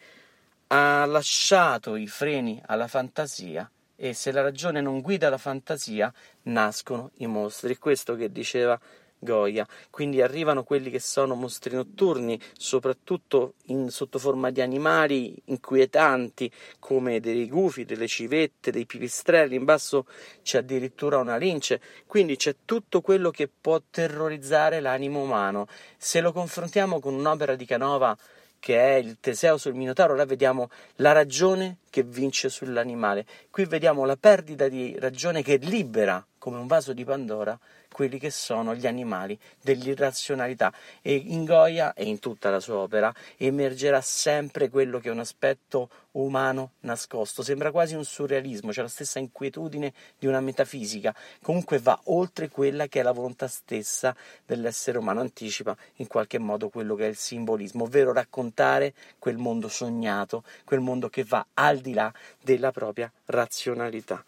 ha 0.69 1.05
lasciato 1.07 1.97
i 1.97 2.07
freni 2.07 2.61
alla 2.67 2.89
fantasia 2.89 3.71
e 3.97 4.13
se 4.13 4.31
la 4.33 4.43
ragione 4.43 4.81
non 4.81 5.01
guida 5.01 5.29
la 5.29 5.39
fantasia, 5.39 6.13
nascono 6.43 7.11
i 7.17 7.27
mostri. 7.27 7.75
È 7.75 7.79
questo 7.79 8.15
che 8.15 8.31
diceva 8.31 8.79
Goya. 9.19 9.67
Quindi 9.91 10.23
arrivano 10.23 10.63
quelli 10.63 10.91
che 10.91 11.01
sono 11.01 11.35
mostri 11.35 11.75
notturni, 11.75 12.41
soprattutto 12.57 13.55
in, 13.67 13.91
sotto 13.91 14.19
forma 14.19 14.51
di 14.51 14.61
animali 14.61 15.35
inquietanti 15.47 16.51
come 16.79 17.19
dei 17.19 17.49
gufi, 17.49 17.85
delle 17.85 18.07
civette, 18.07 18.71
dei 18.71 18.87
pipistrelli. 18.87 19.57
In 19.57 19.65
basso 19.65 20.07
c'è 20.43 20.59
addirittura 20.59 21.19
una 21.19 21.37
lince. 21.37 21.81
Quindi 22.07 22.37
c'è 22.37 22.55
tutto 22.65 23.01
quello 23.01 23.31
che 23.31 23.49
può 23.49 23.83
terrorizzare 23.91 24.81
l'animo 24.81 25.23
umano. 25.23 25.67
Se 25.97 26.21
lo 26.21 26.33
confrontiamo 26.33 27.01
con 27.01 27.15
un'opera 27.15 27.57
di 27.57 27.65
Canova 27.65 28.17
che 28.59 28.79
è 28.79 28.95
il 28.97 29.19
Teseo 29.21 29.57
sul 29.57 29.75
Minotauro, 29.75 30.15
là 30.15 30.25
vediamo 30.25 30.71
la 30.97 31.13
ragione 31.13 31.79
che 31.91 32.03
vince 32.03 32.49
sull'animale. 32.49 33.25
Qui 33.51 33.65
vediamo 33.65 34.05
la 34.05 34.17
perdita 34.17 34.69
di 34.69 34.97
ragione 34.99 35.43
che 35.43 35.57
libera, 35.57 36.25
come 36.39 36.59
un 36.59 36.67
vaso 36.67 36.93
di 36.93 37.05
Pandora, 37.05 37.59
quelli 37.99 38.21
che 38.21 38.31
sono 38.31 38.77
gli 38.77 38.87
animali 38.87 39.37
dell'irrazionalità. 39.61 40.73
E 41.03 41.15
in 41.15 41.45
Goya 41.45 41.95
e 41.95 42.05
in 42.05 42.21
tutta 42.21 42.49
la 42.49 42.61
sua 42.61 42.77
opera 42.77 43.13
emergerà 43.37 44.01
sempre 44.01 44.69
quello 44.69 45.01
che 45.01 45.09
è 45.09 45.11
un 45.11 45.19
aspetto 45.19 45.91
umano 46.13 46.75
nascosto. 46.83 47.43
Sembra 47.43 47.73
quasi 47.73 47.97
un 47.97 48.05
surrealismo, 48.05 48.71
c'è 48.71 48.83
la 48.83 48.89
stessa 48.89 49.19
inquietudine 49.19 49.93
di 50.17 50.29
una 50.29 50.39
metafisica. 50.39 51.13
Comunque 51.43 51.81
va 51.81 51.99
oltre 52.05 52.49
quella 52.49 52.87
che 52.87 53.01
è 53.01 53.03
la 53.03 53.11
volontà 53.11 53.49
stessa 53.49 54.15
dell'essere 54.47 54.99
umano, 54.99 55.19
anticipa 55.19 55.77
in 55.97 56.07
qualche 56.07 56.39
modo 56.39 56.69
quello 56.69 56.95
che 56.95 57.07
è 57.07 57.09
il 57.09 57.17
simbolismo, 57.17 57.83
ovvero 57.83 58.13
raccontare 58.13 58.95
quel 59.19 59.39
mondo 59.39 59.67
sognato, 59.67 60.45
quel 60.65 60.79
mondo 60.79 61.09
che 61.09 61.25
va 61.25 61.45
al 61.55 61.79
di 61.79 61.95
là 61.95 62.13
della 62.41 62.71
propria 62.71 63.11
razionalità. 63.25 64.25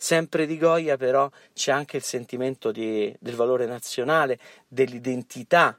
Sempre 0.00 0.46
di 0.46 0.56
Goya 0.58 0.96
però 0.96 1.28
c'è 1.52 1.72
anche 1.72 1.96
il 1.96 2.04
sentimento 2.04 2.70
di, 2.70 3.12
del 3.18 3.34
valore 3.34 3.66
nazionale, 3.66 4.38
dell'identità 4.68 5.76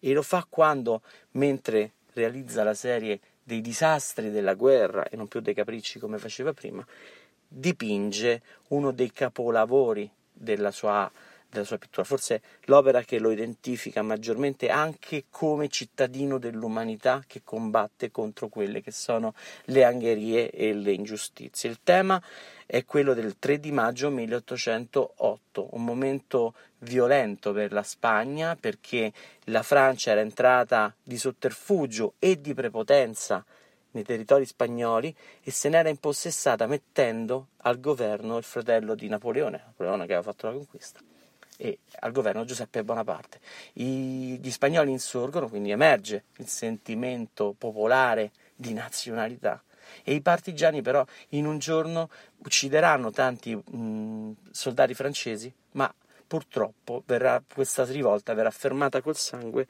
e 0.00 0.12
lo 0.14 0.22
fa 0.22 0.46
quando, 0.48 1.02
mentre 1.32 1.92
realizza 2.14 2.64
la 2.64 2.72
serie 2.72 3.20
dei 3.42 3.60
disastri 3.60 4.30
della 4.30 4.54
guerra 4.54 5.06
e 5.06 5.16
non 5.16 5.28
più 5.28 5.40
dei 5.40 5.52
capricci 5.52 5.98
come 5.98 6.16
faceva 6.16 6.54
prima, 6.54 6.84
dipinge 7.46 8.40
uno 8.68 8.90
dei 8.90 9.12
capolavori 9.12 10.10
della 10.32 10.70
sua 10.70 11.10
della 11.52 11.64
sua 11.64 11.76
pittura, 11.78 12.04
forse 12.04 12.40
l'opera 12.64 13.02
che 13.02 13.18
lo 13.18 13.30
identifica 13.30 14.00
maggiormente 14.00 14.70
anche 14.70 15.24
come 15.28 15.68
cittadino 15.68 16.38
dell'umanità 16.38 17.22
che 17.26 17.42
combatte 17.44 18.10
contro 18.10 18.48
quelle 18.48 18.80
che 18.80 18.90
sono 18.90 19.34
le 19.66 19.84
angherie 19.84 20.50
e 20.50 20.72
le 20.72 20.92
ingiustizie. 20.92 21.68
Il 21.68 21.80
tema 21.84 22.20
è 22.64 22.86
quello 22.86 23.12
del 23.12 23.38
3 23.38 23.60
di 23.60 23.70
maggio 23.70 24.08
1808, 24.08 25.68
un 25.72 25.84
momento 25.84 26.54
violento 26.78 27.52
per 27.52 27.70
la 27.70 27.82
Spagna 27.82 28.56
perché 28.56 29.12
la 29.44 29.62
Francia 29.62 30.10
era 30.10 30.20
entrata 30.20 30.94
di 31.02 31.18
sotterfugio 31.18 32.14
e 32.18 32.40
di 32.40 32.54
prepotenza 32.54 33.44
nei 33.90 34.04
territori 34.04 34.46
spagnoli 34.46 35.14
e 35.42 35.50
se 35.50 35.68
n'era 35.68 35.90
impossessata 35.90 36.66
mettendo 36.66 37.48
al 37.58 37.78
governo 37.78 38.38
il 38.38 38.44
fratello 38.44 38.94
di 38.94 39.06
Napoleone, 39.06 39.62
Napoleone 39.66 40.06
che 40.06 40.14
aveva 40.14 40.22
fatto 40.22 40.46
la 40.46 40.54
conquista 40.54 41.11
e 41.62 41.78
al 42.00 42.10
governo 42.10 42.44
Giuseppe 42.44 42.82
Bonaparte. 42.82 43.38
I, 43.74 44.36
gli 44.42 44.50
spagnoli 44.50 44.90
insorgono, 44.90 45.48
quindi 45.48 45.70
emerge 45.70 46.24
il 46.38 46.48
sentimento 46.48 47.54
popolare 47.56 48.32
di 48.56 48.72
nazionalità 48.72 49.62
e 50.02 50.14
i 50.14 50.20
partigiani 50.20 50.82
però 50.82 51.04
in 51.30 51.46
un 51.46 51.58
giorno 51.58 52.10
uccideranno 52.38 53.12
tanti 53.12 53.54
mh, 53.54 54.50
soldati 54.50 54.92
francesi, 54.94 55.52
ma 55.72 55.92
purtroppo 56.26 57.04
verrà, 57.06 57.40
questa 57.52 57.84
rivolta 57.84 58.34
verrà 58.34 58.50
fermata 58.50 59.00
col 59.00 59.16
sangue 59.16 59.68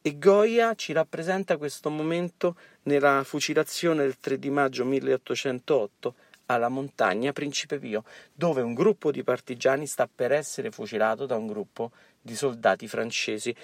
e 0.00 0.18
Goya 0.18 0.74
ci 0.76 0.94
rappresenta 0.94 1.58
questo 1.58 1.90
momento 1.90 2.56
nella 2.84 3.22
fucilazione 3.22 4.02
del 4.02 4.18
3 4.18 4.38
di 4.38 4.48
maggio 4.48 4.86
1808 4.86 6.14
alla 6.54 6.68
montagna 6.68 7.32
Principe 7.32 7.78
Pio, 7.78 8.04
dove 8.32 8.60
un 8.60 8.74
gruppo 8.74 9.10
di 9.10 9.22
partigiani 9.22 9.86
sta 9.86 10.08
per 10.12 10.32
essere 10.32 10.70
fucilato 10.70 11.26
da 11.26 11.36
un 11.36 11.46
gruppo 11.46 11.92
di 12.20 12.34
soldati 12.34 12.88
francesi. 12.88 13.54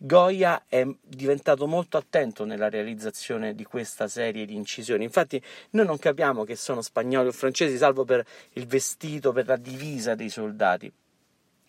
Goya 0.00 0.62
è 0.68 0.86
diventato 1.02 1.66
molto 1.66 1.96
attento 1.96 2.44
nella 2.44 2.68
realizzazione 2.68 3.56
di 3.56 3.64
questa 3.64 4.06
serie 4.06 4.46
di 4.46 4.54
incisioni. 4.54 5.02
Infatti, 5.02 5.42
noi 5.70 5.86
non 5.86 5.98
capiamo 5.98 6.44
che 6.44 6.54
sono 6.54 6.82
spagnoli 6.82 7.28
o 7.28 7.32
francesi, 7.32 7.76
salvo 7.76 8.04
per 8.04 8.24
il 8.52 8.66
vestito, 8.66 9.32
per 9.32 9.48
la 9.48 9.56
divisa 9.56 10.14
dei 10.14 10.30
soldati, 10.30 10.90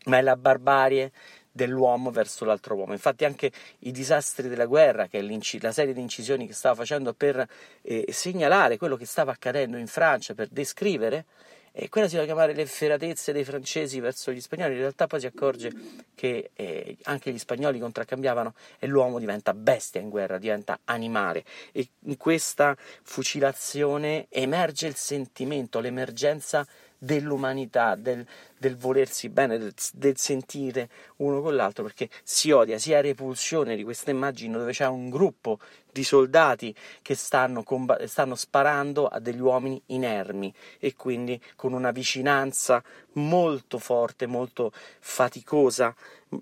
ma 0.06 0.20
è 0.20 0.22
la 0.22 0.36
barbarie 0.36 1.12
dell'uomo 1.52 2.12
verso 2.12 2.46
l'altro 2.46 2.76
uomo. 2.76 2.94
Infatti 2.94 3.26
anche 3.26 3.52
i 3.80 3.92
disastri 3.92 4.48
della 4.48 4.66
guerra, 4.66 5.08
che 5.08 5.20
è 5.20 5.60
la 5.60 5.72
serie 5.72 5.94
di 5.94 6.02
incisioni 6.02 6.48
che 6.48 6.54
stava 6.54 6.76
facendo 6.76 7.14
per 7.14 7.46
eh, 7.82 8.06
segnalare 8.10 8.78
quello 8.78 8.96
che 8.96 9.06
stava 9.06 9.32
accadendo 9.32 9.78
in 9.78 9.88
Francia, 9.88 10.34
per 10.34 10.48
descrivere, 10.50 11.26
e 11.72 11.88
quella 11.88 12.08
si 12.08 12.16
va 12.16 12.24
a 12.24 12.26
chiamare 12.26 12.54
le 12.54 12.64
efferatezze 12.64 13.32
dei 13.32 13.44
francesi 13.44 14.00
verso 14.00 14.32
gli 14.32 14.42
spagnoli, 14.42 14.74
in 14.74 14.80
realtà 14.80 15.08
poi 15.08 15.20
si 15.20 15.28
accorge 15.28 15.72
che 16.16 16.50
eh, 16.54 16.98
anche 17.04 17.32
gli 17.32 17.38
spagnoli 17.38 17.80
contraccambiavano 17.80 18.54
e 18.80 18.88
l'uomo 18.88 19.20
diventa 19.20 19.54
bestia 19.54 20.02
in 20.02 20.10
guerra, 20.10 20.38
diventa 20.38 20.80
animale 20.86 21.44
e 21.72 21.88
in 22.06 22.18
questa 22.18 22.76
fucilazione 23.04 24.26
emerge 24.30 24.88
il 24.88 24.96
sentimento, 24.96 25.80
l'emergenza 25.80 26.68
dell'umanità, 27.00 27.96
del, 27.96 28.26
del 28.58 28.78
volersi 28.78 29.30
bene, 29.30 29.58
del, 29.58 29.74
del, 29.94 30.18
sentire 30.18 30.90
uno 31.18 31.42
con 31.42 31.56
l'altro, 31.56 31.84
perché 31.84 32.10
si 32.24 32.52
odia, 32.52 32.78
si 32.78 32.94
ha 32.94 33.02
repulsione 33.02 33.76
di 33.76 33.84
questa 33.84 34.12
immagine 34.12 34.58
dove 34.58 34.74
c'è 34.74 34.86
un 34.86 35.10
gruppo 35.10 35.60
di 35.92 36.04
soldati 36.04 36.76
che 37.02 37.16
stanno, 37.16 37.64
comb- 37.64 38.04
stanno 38.04 38.36
sparando 38.36 39.08
a 39.08 39.20
degli 39.20 39.40
uomini 39.40 39.82
inermi 39.88 40.54
e 40.78 40.94
quindi 40.96 41.42
con 41.56 41.74
una 41.74 41.92
vicinanza 41.92 42.84
molto 43.14 43.80
forte, 43.80 44.28
molto 44.28 44.72
faticosa, 45.00 45.96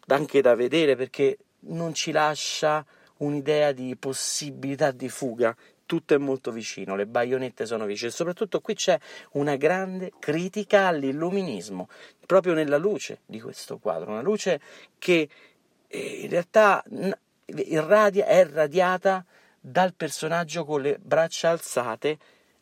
anche 0.08 0.42
da 0.42 0.56
vedere 0.56 0.96
perché 0.96 1.38
non 1.60 1.94
ci 1.94 2.12
lascia 2.12 2.86
un'idea 3.18 3.72
di 3.72 3.96
possibilità 3.96 4.92
di 4.92 5.10
fuga, 5.10 5.56
tutto 5.88 6.13
è 6.13 6.17
molto 6.17 6.51
vicino, 6.51 6.96
le 6.96 7.08
baionette 7.08 7.65
sono 7.65 7.86
vicine, 7.86 8.12
soprattutto 8.12 8.62
qui 8.62 8.75
c'è 8.75 9.00
una 9.32 9.56
grande 9.56 10.12
critica 10.20 10.86
all'illuminismo, 10.86 11.89
proprio 12.27 12.53
nella 12.53 12.77
luce 12.77 13.22
di 13.25 13.41
questo 13.41 13.79
quadro, 13.79 14.12
una 14.12 14.22
luce 14.22 14.62
che 15.00 15.27
eh, 15.88 15.98
in 15.98 16.29
realtà 16.29 16.84
irradia, 17.46 18.27
è 18.27 18.41
irradiata 18.41 19.25
dal 19.60 19.96
personaggio 19.96 20.63
con 20.63 20.82
le 20.82 21.00
braccia 21.01 21.50
alzate, 21.50 22.20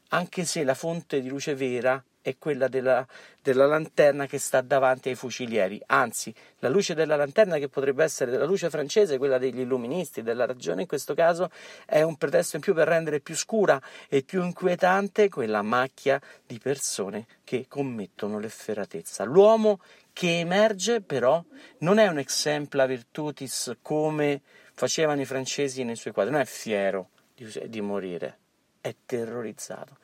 anche 0.10 0.46
se 0.46 0.64
la 0.64 0.76
fonte 0.76 1.20
di 1.20 1.28
luce 1.28 1.56
vera 1.56 2.02
è 2.26 2.40
quella 2.40 2.68
della, 2.68 3.06
della, 3.40 3.68
lanterna 3.68 4.26
che 4.26 4.40
sta 4.40 4.62
davanti 4.62 5.10
ai 5.10 5.16
fucilieri, 5.16 5.80
anzi 5.86 6.34
la 6.58 6.70
luce 6.70 6.96
della 6.96 7.16
lanterna 7.16 7.60
che 7.60 7.70
potrebbe 7.70 8.04
essere 8.04 8.32
della 8.32 8.46
luce 8.46 8.72
francese, 8.72 9.20
quella 9.20 9.38
degli 9.38 9.60
illuministi, 9.60 10.24
della 10.24 10.48
ragione 10.48 10.82
in 10.82 10.88
questo 10.88 11.14
caso, 11.14 11.52
è 11.86 12.02
un 12.02 12.16
pretesto 12.16 12.56
in 12.56 12.64
più 12.64 12.74
per 12.74 12.88
rendere 12.88 13.20
più 13.20 13.36
scura 13.36 13.80
e 14.10 14.24
più 14.24 14.44
inquietante 14.44 15.30
quella 15.30 15.62
macchia 15.62 16.20
di 16.48 16.58
persone 16.58 17.28
che 17.44 17.68
commettono 17.68 18.40
l'efferatezza. 18.40 19.24
L'uomo 19.24 19.80
che 20.12 20.40
emerge 20.40 21.02
però 21.02 21.44
non 21.80 22.00
è 22.00 22.08
un 22.08 22.18
exempla 22.18 22.88
virtutis 22.88 23.72
come 23.84 24.42
facevano 24.74 25.22
i 25.22 25.26
francesi 25.26 25.84
nei 25.84 25.96
suoi 25.96 26.12
quadri, 26.12 26.32
non 26.32 26.42
è 26.42 26.46
fiero 26.46 27.10
di, 27.36 27.48
di 27.68 27.82
morire, 27.82 28.40
è 28.82 28.96
terrorizzato. 29.06 29.98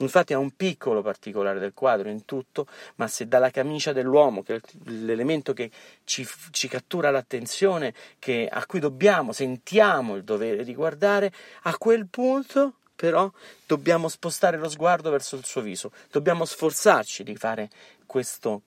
Infatti 0.00 0.32
ha 0.32 0.38
un 0.38 0.52
piccolo 0.52 1.02
particolare 1.02 1.58
del 1.58 1.74
quadro 1.74 2.08
in 2.08 2.24
tutto, 2.24 2.66
ma 2.96 3.06
se 3.06 3.28
dalla 3.28 3.50
camicia 3.50 3.92
dell'uomo, 3.92 4.42
che 4.42 4.56
è 4.56 4.60
l'elemento 4.84 5.52
che 5.52 5.70
ci, 6.04 6.26
ci 6.50 6.68
cattura 6.68 7.10
l'attenzione, 7.10 7.94
che, 8.18 8.48
a 8.50 8.64
cui 8.66 8.80
dobbiamo, 8.80 9.32
sentiamo 9.32 10.16
il 10.16 10.24
dovere 10.24 10.64
di 10.64 10.74
guardare, 10.74 11.32
a 11.62 11.76
quel 11.76 12.06
punto 12.08 12.74
però 12.96 13.30
dobbiamo 13.66 14.08
spostare 14.08 14.58
lo 14.58 14.68
sguardo 14.68 15.10
verso 15.10 15.36
il 15.36 15.44
suo 15.44 15.62
viso, 15.62 15.90
dobbiamo 16.10 16.44
sforzarci 16.44 17.22
di 17.22 17.34
fare 17.34 17.70
questo 18.04 18.62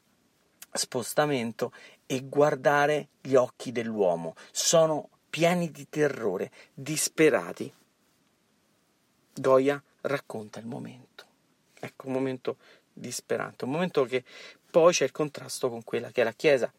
spostamento 0.71 1.71
e 2.07 2.23
guardare 2.23 3.09
gli 3.21 3.35
occhi 3.35 3.71
dell'uomo. 3.71 4.33
Sono 4.51 5.09
pieni 5.29 5.69
di 5.71 5.87
terrore, 5.87 6.51
disperati. 6.73 7.71
Goya 9.35 9.81
racconta 10.03 10.59
il 10.59 10.65
momento. 10.65 11.25
Ecco, 11.79 12.07
un 12.07 12.13
momento 12.13 12.57
disperante, 12.93 13.65
un 13.65 13.71
momento 13.71 14.05
che 14.05 14.23
poi 14.69 14.93
c'è 14.93 15.05
il 15.05 15.11
contrasto 15.11 15.69
con 15.69 15.83
quella 15.83 16.11
che 16.11 16.21
è 16.21 16.23
la 16.23 16.33
Chiesa, 16.33 16.71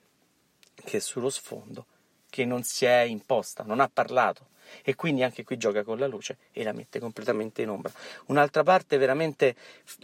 che 0.74 0.96
è 0.96 1.00
sullo 1.00 1.30
sfondo, 1.30 1.86
che 2.30 2.44
non 2.44 2.62
si 2.62 2.84
è 2.84 3.00
imposta, 3.00 3.62
non 3.64 3.80
ha 3.80 3.90
parlato, 3.92 4.48
e 4.82 4.94
quindi 4.94 5.22
anche 5.22 5.44
qui 5.44 5.56
gioca 5.56 5.82
con 5.84 5.98
la 5.98 6.06
luce 6.06 6.38
e 6.52 6.64
la 6.64 6.72
mette 6.72 6.98
completamente 6.98 7.62
in 7.62 7.68
ombra. 7.68 7.92
Un'altra 8.26 8.62
parte 8.62 8.96
veramente 8.96 9.54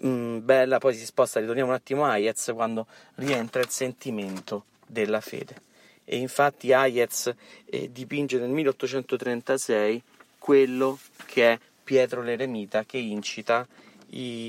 mh, 0.00 0.08
mm, 0.08 0.44
bella, 0.44 0.78
poi 0.78 0.94
si 0.94 1.04
sposta, 1.04 1.40
ritorniamo 1.40 1.70
un 1.70 1.76
attimo 1.76 2.04
a 2.04 2.10
Hayez 2.10 2.52
quando 2.54 2.86
rientra 3.16 3.60
il 3.60 3.70
sentimento 3.70 4.66
della 4.86 5.20
fede. 5.20 5.68
E 6.04 6.16
infatti 6.16 6.72
Hayez 6.72 7.32
eh, 7.66 7.90
dipinge 7.90 8.38
nel 8.38 8.50
1836 8.50 10.02
quello 10.38 10.98
che 11.26 11.52
è 11.52 11.58
Pietro 11.90 12.22
l'Eremita 12.22 12.84
che 12.84 12.98
incita 12.98 13.66
i, 14.10 14.48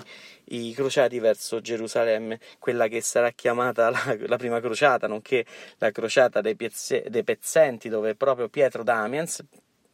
i 0.49 0.73
crociati 0.73 1.17
verso 1.17 1.59
Gerusalemme, 1.59 2.39
quella 2.59 2.87
che 2.87 3.01
sarà 3.01 3.31
chiamata 3.31 3.89
la, 3.89 4.15
la 4.27 4.37
prima 4.37 4.59
crociata, 4.59 5.07
nonché 5.07 5.43
la 5.79 5.89
crociata 5.89 6.39
dei, 6.39 6.55
piezze, 6.55 7.03
dei 7.09 7.23
pezzenti, 7.23 7.89
dove 7.89 8.13
proprio 8.13 8.47
Pietro 8.47 8.83
Damiens, 8.83 9.43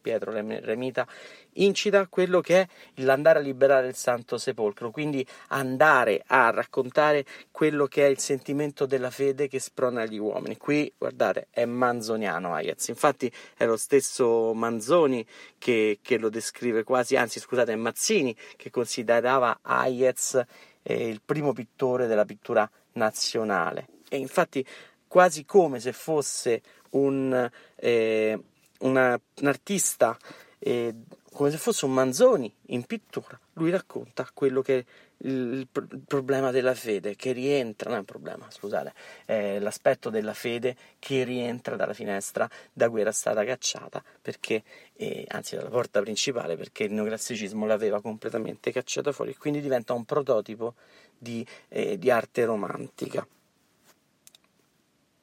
Pietro 0.00 0.32
Remita, 0.32 1.06
incita 1.54 2.06
quello 2.08 2.40
che 2.40 2.60
è 2.60 2.68
l'andare 2.96 3.38
a 3.38 3.42
liberare 3.42 3.88
il 3.88 3.94
Santo 3.94 4.38
Sepolcro, 4.38 4.90
quindi 4.90 5.26
andare 5.48 6.22
a 6.26 6.50
raccontare 6.50 7.24
quello 7.50 7.86
che 7.86 8.06
è 8.06 8.08
il 8.08 8.18
sentimento 8.18 8.86
della 8.86 9.10
fede 9.10 9.48
che 9.48 9.58
sprona 9.58 10.04
gli 10.04 10.18
uomini. 10.18 10.56
Qui, 10.56 10.92
guardate, 10.96 11.48
è 11.50 11.64
manzoniano 11.64 12.54
Hayez, 12.54 12.88
infatti 12.88 13.32
è 13.56 13.66
lo 13.66 13.76
stesso 13.76 14.54
Manzoni 14.54 15.26
che, 15.58 15.98
che 16.02 16.18
lo 16.18 16.28
descrive 16.28 16.84
quasi, 16.84 17.16
anzi 17.16 17.40
scusate, 17.40 17.72
è 17.72 17.76
Mazzini 17.76 18.34
che 18.56 18.70
considerava 18.70 19.58
Hayez 19.62 20.42
eh, 20.82 21.08
il 21.08 21.20
primo 21.24 21.52
pittore 21.52 22.06
della 22.06 22.24
pittura 22.24 22.68
nazionale. 22.92 23.88
E 24.08 24.16
infatti 24.16 24.64
quasi 25.06 25.44
come 25.44 25.80
se 25.80 25.92
fosse 25.92 26.62
un... 26.90 27.50
Eh, 27.76 28.42
una, 28.78 29.20
un 29.40 29.46
artista, 29.46 30.16
eh, 30.58 30.94
come 31.32 31.50
se 31.50 31.56
fosse 31.56 31.84
un 31.84 31.92
Manzoni 31.92 32.52
in 32.66 32.84
pittura, 32.84 33.38
lui 33.54 33.70
racconta 33.70 34.28
quello 34.32 34.60
che 34.60 34.84
il, 35.18 35.66
il 35.90 36.02
problema 36.06 36.50
della 36.50 36.74
fede 36.74 37.16
che 37.16 37.32
rientra, 37.32 37.88
non 37.90 37.98
è 37.98 38.00
un 38.00 38.06
problema, 38.06 38.46
scusate, 38.48 38.92
è 39.24 39.58
l'aspetto 39.58 40.10
della 40.10 40.34
fede 40.34 40.76
che 40.98 41.24
rientra 41.24 41.76
dalla 41.76 41.92
finestra 41.92 42.48
da 42.72 42.88
cui 42.88 43.00
era 43.00 43.12
stata 43.12 43.44
cacciata, 43.44 44.02
perché, 44.20 44.62
eh, 44.96 45.24
anzi 45.28 45.56
dalla 45.56 45.70
porta 45.70 46.00
principale, 46.00 46.56
perché 46.56 46.84
il 46.84 46.92
neoclassicismo 46.92 47.66
l'aveva 47.66 48.00
completamente 48.00 48.72
cacciata 48.72 49.12
fuori, 49.12 49.32
e 49.32 49.36
quindi 49.36 49.60
diventa 49.60 49.92
un 49.92 50.04
prototipo 50.04 50.74
di, 51.16 51.44
eh, 51.68 51.98
di 51.98 52.10
arte 52.10 52.44
romantica. 52.44 53.26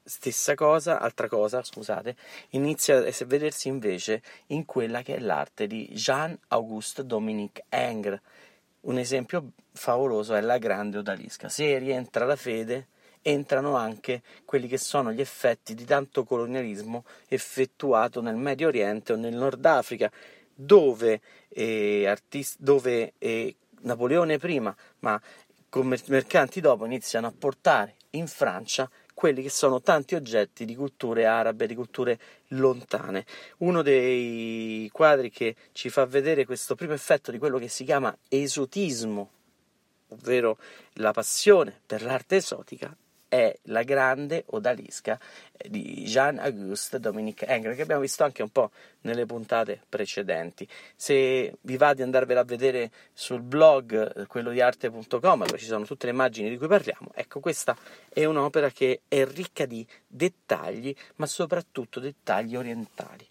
Stessa 0.08 0.54
cosa, 0.54 1.00
altra 1.00 1.28
cosa, 1.28 1.64
scusate, 1.64 2.16
inizia 2.50 3.00
a 3.00 3.26
vedersi 3.26 3.70
invece 3.70 4.22
in 4.48 4.64
quella 4.64 5.02
che 5.02 5.16
è 5.16 5.20
l'arte 5.20 5.66
di 5.66 5.90
Jean-Auguste 5.92 7.08
Dominique 7.08 7.66
Ingres. 7.72 8.20
Un 8.82 9.00
esempio 9.00 9.54
favoloso 9.74 10.36
è 10.36 10.42
la 10.42 10.60
grande 10.60 11.00
odalisca. 11.00 11.50
Se 11.50 11.80
rientra 11.80 12.24
la 12.26 12.36
fede, 12.36 12.90
entrano 13.24 13.76
anche 13.78 14.22
quelli 14.46 14.68
che 14.68 14.78
sono 14.78 15.12
gli 15.12 15.22
effetti 15.22 15.74
di 15.74 15.86
tanto 15.86 16.24
colonialismo 16.24 17.04
effettuato 17.28 18.22
nel 18.22 18.36
Medio 18.36 18.68
Oriente 18.68 19.14
o 19.14 19.16
nel 19.16 19.34
Nord 19.34 19.66
Africa, 19.66 20.12
dove, 20.54 21.20
eh, 21.50 22.06
artist- 22.06 22.60
dove 22.60 23.14
eh, 23.18 23.56
Napoleone 23.82 24.38
prima, 24.38 24.76
ma 25.00 25.20
mercanti 26.06 26.62
dopo 26.62 26.86
iniziano 26.86 27.26
a 27.26 27.34
portare 27.36 27.96
in 28.12 28.28
Francia 28.28 28.88
quelli 29.16 29.42
che 29.42 29.50
sono 29.50 29.82
tanti 29.82 30.14
oggetti 30.14 30.66
di 30.66 30.76
culture 30.76 31.26
arabe, 31.26 31.66
di 31.66 31.74
culture 31.74 32.20
lontane. 32.50 33.26
Uno 33.60 33.82
dei 33.82 34.88
quadri 34.92 35.32
che 35.32 35.56
ci 35.72 35.90
fa 35.90 36.06
vedere 36.06 36.46
questo 36.46 36.76
primo 36.76 36.94
effetto 36.94 37.32
di 37.32 37.40
quello 37.40 37.58
che 37.58 37.70
si 37.70 37.86
chiama 37.86 38.16
esotismo, 38.30 39.32
ovvero 40.10 40.60
la 40.96 41.14
passione 41.14 41.82
per 41.84 42.04
l'arte 42.04 42.36
esotica, 42.36 42.96
è 43.28 43.56
la 43.64 43.84
grande 43.84 44.44
odalisca 44.48 45.20
eh, 45.52 45.70
di 45.70 46.04
Jean-Auguste 46.06 47.00
Dominique 47.00 47.48
Ingres, 47.54 47.76
che 47.76 47.82
abbiamo 47.82 48.02
visto 48.02 48.24
anche 48.24 48.42
un 48.42 48.50
po' 48.50 48.72
nelle 49.02 49.26
puntate 49.26 49.82
precedenti. 49.88 50.68
Se 50.96 51.56
vi 51.62 51.78
va 51.78 51.94
di 51.94 52.02
andarvela 52.02 52.42
a 52.42 52.46
vedere 52.46 52.92
sul 53.14 53.42
blog, 53.42 54.22
eh, 54.22 54.26
quello 54.28 54.52
di 54.52 54.62
arte.com, 54.62 55.46
dove 55.46 55.58
ci 55.58 55.66
sono 55.66 55.86
tutte 55.86 56.06
le 56.06 56.12
immagini 56.14 56.50
di 56.50 56.58
cui 56.58 56.68
parliamo, 56.68 57.12
ecco, 57.14 57.40
questa 57.40 57.76
è 58.10 58.26
un'opera 58.26 58.70
che 58.70 59.02
è 59.08 59.26
ricca 59.26 59.66
di 59.66 59.86
dettagli, 60.08 60.96
ma 61.16 61.26
soprattutto 61.26 62.00
dettagli 62.00 62.56
orientali. 62.56 63.28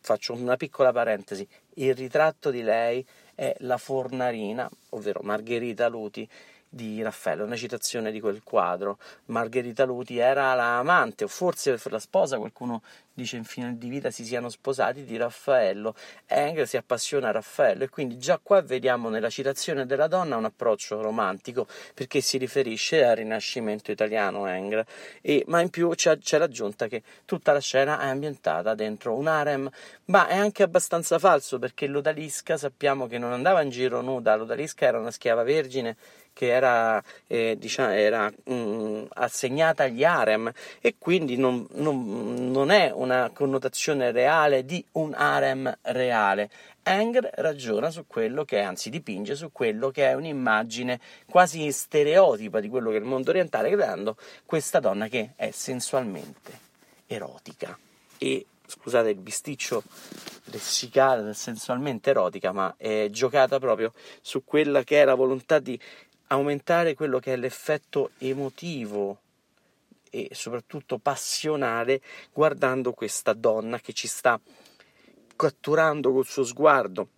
Faccio 0.00 0.32
una 0.32 0.56
piccola 0.56 0.90
parentesi, 0.90 1.46
il 1.74 1.94
ritratto 1.94 2.50
di 2.50 2.62
lei 2.62 3.06
è 3.34 3.54
la 3.58 3.76
fornarina, 3.76 4.68
ovvero 4.90 5.20
Margherita 5.22 5.86
Luti, 5.88 6.28
di 6.68 7.02
Raffaello, 7.02 7.44
una 7.44 7.56
citazione 7.56 8.10
di 8.10 8.20
quel 8.20 8.42
quadro. 8.42 8.98
Margherita 9.26 9.84
Luti 9.84 10.18
era 10.18 10.54
l'amante, 10.54 11.24
o 11.24 11.28
forse 11.28 11.78
la 11.84 11.98
sposa, 11.98 12.38
qualcuno 12.38 12.82
dice 13.18 13.36
in 13.36 13.44
fine 13.44 13.76
di 13.76 13.88
vita 13.88 14.10
si 14.10 14.24
siano 14.24 14.48
sposati, 14.48 15.04
di 15.04 15.16
Raffaello. 15.16 15.94
Engel 16.26 16.68
si 16.68 16.76
appassiona 16.76 17.28
a 17.28 17.32
Raffaello 17.32 17.82
e 17.84 17.88
quindi 17.88 18.16
già 18.18 18.38
qua 18.40 18.62
vediamo 18.62 19.08
nella 19.08 19.28
citazione 19.28 19.86
della 19.86 20.06
donna 20.06 20.36
un 20.36 20.44
approccio 20.44 21.00
romantico 21.00 21.66
perché 21.94 22.20
si 22.20 22.38
riferisce 22.38 23.04
al 23.04 23.16
Rinascimento 23.16 23.90
italiano 23.90 24.46
Engel, 24.46 24.84
e, 25.20 25.42
ma 25.48 25.60
in 25.60 25.70
più 25.70 25.88
c'è, 25.90 26.18
c'è 26.18 26.38
l'aggiunta 26.38 26.86
che 26.86 27.02
tutta 27.24 27.52
la 27.52 27.60
scena 27.60 27.98
è 27.98 28.06
ambientata 28.06 28.74
dentro 28.74 29.14
un 29.14 29.26
harem, 29.26 29.68
ma 30.06 30.28
è 30.28 30.36
anche 30.36 30.62
abbastanza 30.62 31.18
falso 31.18 31.58
perché 31.58 31.86
l'Odalisca 31.86 32.56
sappiamo 32.56 33.06
che 33.06 33.18
non 33.18 33.32
andava 33.32 33.62
in 33.62 33.70
giro 33.70 34.00
nuda, 34.00 34.36
l'Odalisca 34.36 34.86
era 34.86 34.98
una 34.98 35.10
schiava 35.10 35.42
vergine 35.42 35.96
che 36.38 36.50
era, 36.50 37.02
eh, 37.26 37.56
diciamo, 37.58 37.90
era 37.90 38.30
mh, 38.44 38.54
mm, 38.54 39.04
assegnata 39.14 39.82
agli 39.82 40.04
harem 40.04 40.52
e 40.80 40.94
quindi 40.96 41.36
non, 41.36 41.66
non, 41.72 42.52
non 42.52 42.70
è 42.70 42.92
una 42.94 43.32
connotazione 43.34 44.12
reale 44.12 44.64
di 44.64 44.84
un 44.92 45.14
harem 45.14 45.76
reale. 45.82 46.48
Anger 46.84 47.28
ragiona 47.38 47.90
su 47.90 48.04
quello 48.06 48.44
che 48.44 48.60
è, 48.60 48.62
anzi 48.62 48.88
dipinge 48.88 49.34
su 49.34 49.50
quello 49.50 49.90
che 49.90 50.06
è 50.06 50.14
un'immagine 50.14 51.00
quasi 51.28 51.72
stereotipa 51.72 52.60
di 52.60 52.68
quello 52.68 52.90
che 52.90 52.98
è 52.98 53.00
il 53.00 53.04
mondo 53.04 53.30
orientale, 53.30 53.68
creando 53.72 54.16
questa 54.46 54.78
donna 54.78 55.08
che 55.08 55.30
è 55.34 55.50
sensualmente 55.50 56.66
erotica 57.08 57.76
e 58.16 58.46
scusate 58.64 59.08
il 59.08 59.18
bisticcio 59.18 59.82
lessicale 60.50 61.32
sensualmente 61.34 62.10
erotica, 62.10 62.52
ma 62.52 62.74
è 62.76 63.08
giocata 63.10 63.58
proprio 63.58 63.92
su 64.20 64.44
quella 64.44 64.84
che 64.84 65.02
è 65.02 65.04
la 65.04 65.14
volontà 65.14 65.58
di 65.58 65.78
aumentare 66.28 66.94
quello 66.94 67.18
che 67.18 67.32
è 67.32 67.36
l'effetto 67.36 68.10
emotivo 68.18 69.20
e 70.10 70.30
soprattutto 70.32 70.98
passionale 70.98 72.00
guardando 72.32 72.92
questa 72.92 73.32
donna 73.32 73.78
che 73.78 73.92
ci 73.92 74.08
sta 74.08 74.40
catturando 75.36 76.12
col 76.12 76.26
suo 76.26 76.44
sguardo. 76.44 77.08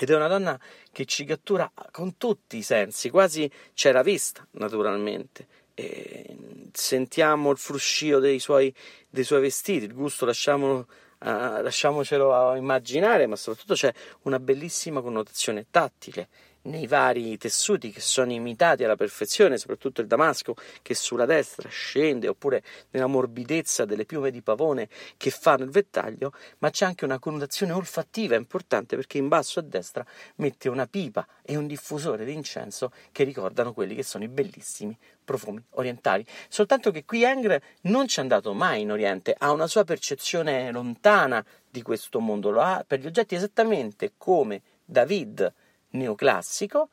Ed 0.00 0.10
è 0.10 0.14
una 0.14 0.28
donna 0.28 0.58
che 0.92 1.04
ci 1.06 1.24
cattura 1.24 1.70
con 1.90 2.16
tutti 2.16 2.58
i 2.58 2.62
sensi, 2.62 3.10
quasi 3.10 3.50
c'era 3.74 4.02
vista 4.02 4.46
naturalmente. 4.52 5.46
E 5.74 6.36
sentiamo 6.72 7.50
il 7.50 7.56
fruscio 7.56 8.18
dei 8.18 8.38
suoi, 8.38 8.72
dei 9.08 9.24
suoi 9.24 9.40
vestiti, 9.40 9.86
il 9.86 9.94
gusto 9.94 10.24
lasciamolo, 10.24 10.86
uh, 11.18 11.62
lasciamocelo 11.62 12.54
immaginare, 12.54 13.26
ma 13.26 13.36
soprattutto 13.36 13.74
c'è 13.74 13.92
una 14.22 14.38
bellissima 14.38 15.00
connotazione 15.00 15.66
tattile 15.70 16.28
nei 16.62 16.86
vari 16.86 17.36
tessuti 17.36 17.90
che 17.90 18.00
sono 18.00 18.32
imitati 18.32 18.84
alla 18.84 18.96
perfezione, 18.96 19.58
soprattutto 19.58 20.00
il 20.00 20.06
damasco 20.06 20.54
che 20.82 20.94
sulla 20.94 21.24
destra 21.24 21.68
scende, 21.68 22.28
oppure 22.28 22.62
nella 22.90 23.06
morbidezza 23.06 23.84
delle 23.84 24.04
piume 24.04 24.30
di 24.30 24.42
pavone 24.42 24.88
che 25.16 25.30
fanno 25.30 25.64
il 25.64 25.70
vettaglio, 25.70 26.32
ma 26.58 26.70
c'è 26.70 26.84
anche 26.84 27.04
una 27.04 27.18
connotazione 27.18 27.72
olfattiva 27.72 28.36
importante 28.36 28.96
perché 28.96 29.18
in 29.18 29.28
basso 29.28 29.60
a 29.60 29.62
destra 29.62 30.04
mette 30.36 30.68
una 30.68 30.86
pipa 30.86 31.26
e 31.42 31.56
un 31.56 31.66
diffusore 31.66 32.24
di 32.24 32.32
incenso 32.32 32.92
che 33.12 33.24
ricordano 33.24 33.72
quelli 33.72 33.94
che 33.94 34.02
sono 34.02 34.24
i 34.24 34.28
bellissimi 34.28 34.96
profumi 35.24 35.62
orientali. 35.70 36.24
Soltanto 36.48 36.90
che 36.90 37.04
qui 37.04 37.22
Engre 37.22 37.62
non 37.82 38.08
ci 38.08 38.18
è 38.18 38.22
andato 38.22 38.54
mai 38.54 38.82
in 38.82 38.90
Oriente, 38.90 39.34
ha 39.36 39.52
una 39.52 39.66
sua 39.66 39.84
percezione 39.84 40.70
lontana 40.70 41.44
di 41.70 41.82
questo 41.82 42.18
mondo, 42.20 42.50
lo 42.50 42.60
ha 42.60 42.84
per 42.86 43.00
gli 43.00 43.06
oggetti 43.06 43.34
esattamente 43.34 44.14
come 44.16 44.62
David 44.84 45.52
neoclassico, 45.90 46.88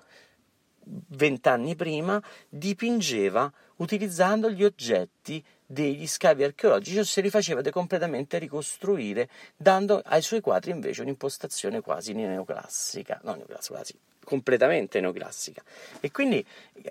vent'anni 0.85 1.75
prima, 1.75 2.21
dipingeva 2.47 3.51
utilizzando 3.77 4.49
gli 4.49 4.63
oggetti 4.63 5.43
degli 5.65 6.05
scavi 6.05 6.43
archeologici 6.43 6.99
o 6.99 7.03
se 7.03 7.21
li 7.21 7.29
faceva 7.29 7.61
completamente 7.71 8.37
ricostruire, 8.37 9.29
dando 9.55 10.01
ai 10.05 10.21
suoi 10.21 10.41
quadri 10.41 10.71
invece 10.71 11.01
un'impostazione 11.01 11.81
quasi 11.81 12.13
neoclassica, 12.13 13.19
non 13.23 13.37
neoclassica, 13.37 13.73
quasi 13.73 13.93
completamente 14.23 14.99
neoclassica. 14.99 15.63
E 15.99 16.11
quindi 16.11 16.45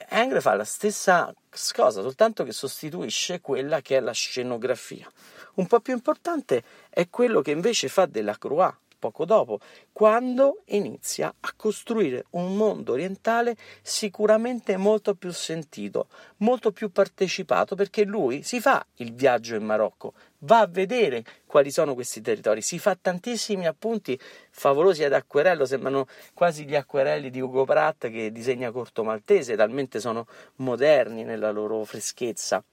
Engre 0.09 0.41
fa 0.41 0.55
la 0.55 0.65
stessa 0.65 1.33
cosa, 1.73 2.03
soltanto 2.03 2.45
che 2.45 2.53
sostituisce 2.53 3.41
quella 3.41 3.81
che 3.81 3.97
è 3.97 4.01
la 4.01 4.13
scenografia. 4.13 5.11
Un 5.55 5.67
po' 5.67 5.81
più 5.81 5.93
importante 5.93 6.65
è 6.91 7.09
quello 7.09 7.43
che 7.43 7.53
invece 7.53 7.89
fa 7.89 8.07
della 8.07 8.37
Croix, 8.37 8.75
poco 9.05 9.27
dopo, 9.27 9.61
quando 9.93 10.63
inizia 10.69 11.35
a 11.39 11.53
costruire 11.55 12.25
un 12.31 12.57
mondo 12.57 12.93
orientale 12.93 13.55
sicuramente 13.83 14.79
molto 14.79 15.15
più 15.15 15.31
sentito, 15.31 16.07
molto 16.39 16.73
più 16.73 16.91
partecipato, 16.91 17.75
perché 17.75 18.05
lui 18.05 18.43
si 18.43 18.63
fa 18.63 18.85
il 18.97 19.13
viaggio 19.13 19.57
in 19.57 19.65
Marocco, 19.65 20.15
va 20.39 20.61
a 20.61 20.67
vedere 20.67 21.23
quali 21.45 21.71
sono 21.71 21.93
questi 21.93 22.23
territori, 22.23 22.63
si 22.63 22.79
fa 22.79 22.97
tantissimi 22.99 23.67
appunti 23.67 24.19
favolosi 24.51 25.05
ad 25.05 25.13
acquerello, 25.13 25.67
sembrano 25.67 26.07
quasi 26.33 26.65
gli 26.65 26.75
acquerelli 26.75 27.29
di 27.29 27.43
Ugo 27.43 27.67
Pratt 27.67 28.09
che 28.09 28.33
disegna 28.33 28.71
Corto 28.71 29.05
Maltese, 29.05 29.55
talmente 29.55 30.01
sono 30.01 30.27
moderni 30.57 31.25
nella 31.25 31.51
loro 31.51 31.85
freschezza. 31.85 32.65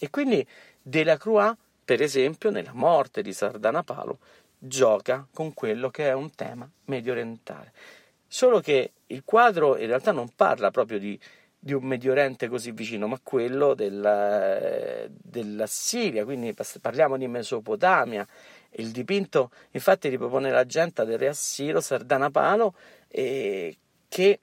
E 0.00 0.10
quindi 0.10 0.44
Delacroix, 0.82 1.56
per 1.84 2.02
esempio, 2.02 2.50
nella 2.50 2.72
morte 2.74 3.22
di 3.22 3.32
Sardanapalo, 3.32 4.18
gioca 4.58 5.26
con 5.32 5.54
quello 5.54 5.90
che 5.90 6.08
è 6.08 6.12
un 6.12 6.34
tema 6.34 6.68
medio 6.86 7.12
orientale. 7.12 7.72
Solo 8.26 8.60
che 8.60 8.92
il 9.06 9.22
quadro 9.24 9.76
in 9.78 9.86
realtà 9.86 10.12
non 10.12 10.28
parla 10.34 10.70
proprio 10.70 10.98
di, 10.98 11.18
di 11.58 11.72
un 11.72 11.84
Medio 11.84 12.12
Oriente 12.12 12.48
così 12.48 12.72
vicino, 12.72 13.06
ma 13.06 13.18
quello 13.22 13.74
della, 13.74 15.06
della 15.08 15.66
Siria, 15.66 16.24
quindi 16.24 16.54
parliamo 16.80 17.16
di 17.16 17.26
Mesopotamia. 17.26 18.26
Il 18.72 18.90
dipinto 18.90 19.50
infatti 19.70 20.08
ripropone 20.08 20.50
la 20.50 20.66
gente 20.66 21.04
del 21.04 21.18
re 21.18 21.28
assiro 21.28 21.80
Sardanapalo 21.80 22.74
eh, 23.08 23.76
che 24.08 24.40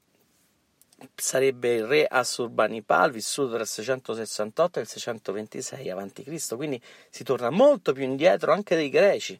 sarebbe 1.14 1.76
il 1.76 1.86
re 1.86 2.06
Assurbanipal 2.06 3.12
vissuto 3.12 3.54
tra 3.54 3.62
il 3.62 3.68
668 3.68 4.80
e 4.80 4.82
il 4.82 4.88
626 4.88 5.90
a.C., 5.90 6.56
quindi 6.56 6.82
si 7.10 7.24
torna 7.24 7.50
molto 7.50 7.94
più 7.94 8.04
indietro 8.04 8.52
anche 8.52 8.76
dei 8.76 8.90
greci. 8.90 9.40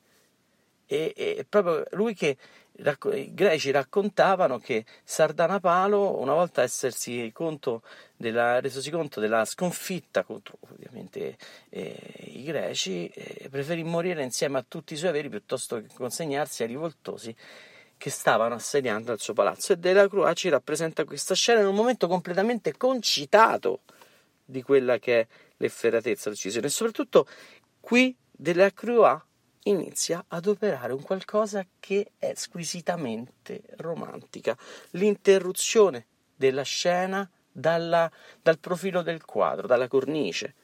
E, 0.88 1.14
e 1.16 1.46
proprio 1.48 1.86
lui 1.92 2.14
che 2.14 2.38
i 2.78 3.34
greci 3.34 3.72
raccontavano 3.72 4.60
che 4.60 4.86
Sardanapalo, 5.04 6.20
una 6.20 6.34
volta 6.34 6.62
essersi 6.62 7.32
conto 7.34 7.84
della, 8.18 8.60
resosi 8.60 8.92
conto 8.92 9.20
della 9.20 9.46
sconfitta 9.46 10.24
contro 10.24 10.58
ovviamente 10.60 11.38
eh, 11.70 11.98
i 12.34 12.44
greci, 12.44 13.08
eh, 13.08 13.48
preferì 13.50 13.84
morire 13.84 14.24
insieme 14.24 14.58
a 14.58 14.66
tutti 14.68 14.94
i 14.94 14.98
suoi 14.98 15.10
averi 15.10 15.30
piuttosto 15.30 15.80
che 15.80 15.88
consegnarsi 15.94 16.64
ai 16.64 16.70
rivoltosi 16.70 17.34
che 17.98 18.10
stavano 18.10 18.56
assediando 18.56 19.14
il 19.14 19.20
suo 19.20 19.34
palazzo. 19.34 19.72
E 19.72 19.78
Della 19.78 20.10
Croix 20.10 20.36
ci 20.36 20.50
rappresenta 20.50 21.06
questa 21.06 21.34
scena 21.34 21.62
in 21.62 21.68
un 21.68 21.76
momento 21.76 22.08
completamente 22.08 22.76
concitato 22.76 23.82
di 24.44 24.62
quella 24.62 25.00
che 25.00 25.22
è 25.22 25.28
l'efferatezza 25.58 26.26
dell'uccisione 26.26 26.68
e 26.68 26.70
soprattutto 26.70 27.26
qui 27.80 28.14
Della 28.30 28.70
Croix 28.72 29.24
inizia 29.68 30.26
ad 30.28 30.48
operare 30.48 30.94
un 30.94 31.02
qualcosa 31.02 31.66
che 31.80 32.12
è 32.18 32.34
squisitamente 32.36 33.64
romantica, 33.78 34.58
l'interruzione 34.92 36.08
della 36.36 36.64
scena 36.64 37.30
dalla, 37.52 38.12
dal 38.42 38.60
profilo 38.60 39.02
del 39.02 39.24
quadro, 39.24 39.68
dalla 39.68 39.88
cornice 39.88 40.56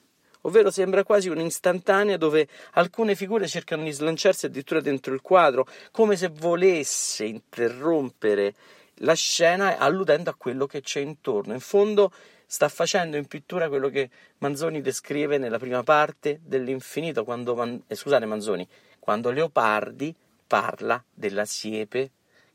ovvero 0.42 0.72
sembra 0.72 1.04
quasi 1.04 1.30
un'istantanea 1.30 2.18
dove 2.18 2.48
alcune 2.72 3.16
figure 3.16 3.48
cercano 3.48 3.84
di 3.84 3.92
slanciarsi 3.92 4.46
addirittura 4.46 4.82
dentro 4.82 5.14
il 5.14 5.22
quadro, 5.22 5.68
come 5.92 6.16
se 6.16 6.30
volesse 6.30 7.26
interrompere 7.26 8.54
la 8.96 9.14
scena 9.14 9.78
alludendo 9.78 10.30
a 10.30 10.36
quello 10.36 10.66
che 10.66 10.82
c'è 10.82 11.00
intorno. 11.00 11.54
In 11.54 11.60
fondo 11.60 12.12
sta 12.46 12.68
facendo 12.70 13.18
in 13.18 13.28
pittura 13.28 13.70
quello 13.70 13.90
che 13.90 14.10
Manzoni 14.40 14.82
descrive 14.82 15.38
nella 15.38 15.58
prima 15.58 15.84
parte 15.84 16.40
dell'infinito, 16.44 17.24
quando, 17.24 17.82
eh, 17.88 17.96
scusate 17.96 18.26
Manzoni, 18.26 18.68
quando 19.02 19.32
Leopardi 19.32 20.16
parla 20.46 21.04
della 21.12 21.46
siepe 21.46 22.12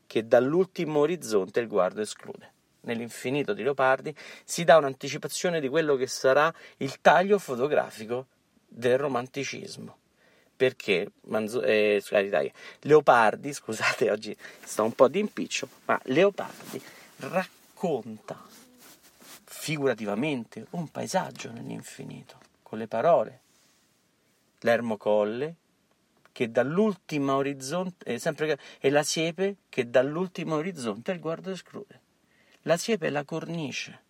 che 0.07 0.25
dall'ultimo 0.25 0.99
orizzonte 0.99 1.59
il 1.59 1.67
guardo 1.67 1.99
esclude 1.99 2.53
nell'infinito 2.81 3.51
di 3.51 3.63
Leopardi, 3.63 4.15
si 4.45 4.63
dà 4.63 4.77
un'anticipazione 4.77 5.59
di 5.59 5.67
quello 5.67 5.97
che 5.97 6.07
sarà 6.07 6.51
il 6.77 7.01
taglio 7.01 7.37
fotografico 7.37 8.27
del 8.65 8.97
romanticismo. 8.97 9.97
Perché 10.55 11.11
Manzo- 11.23 11.61
eh, 11.61 12.01
Leopardi, 12.79 13.51
scusate, 13.51 14.09
oggi 14.09 14.35
sto 14.63 14.85
un 14.85 14.93
po' 14.93 15.09
di 15.09 15.19
impiccio, 15.19 15.67
ma 15.83 15.99
Leopardi 16.05 16.81
racconta 17.17 18.41
figurativamente 19.43 20.67
un 20.71 20.87
paesaggio 20.87 21.51
nell'infinito, 21.51 22.37
con 22.63 22.77
le 22.77 22.87
parole. 22.87 23.41
L'ermo 24.61 24.95
colle 24.95 25.55
che 26.37 26.51
dall'ultimo 26.51 27.33
orizzonte, 27.33 28.05
eh, 28.05 28.19
sempre, 28.19 28.59
e 28.79 28.91
la 28.91 29.01
siepe 29.01 29.55
che 29.69 29.89
dall'ultimo 29.89 30.57
orizzonte 30.57 31.11
il 31.11 31.19
guardo 31.19 31.49
esclude. 31.49 31.99
La 32.61 32.77
siepe 32.77 33.07
è 33.07 33.09
la 33.09 33.23
cornice, 33.23 34.03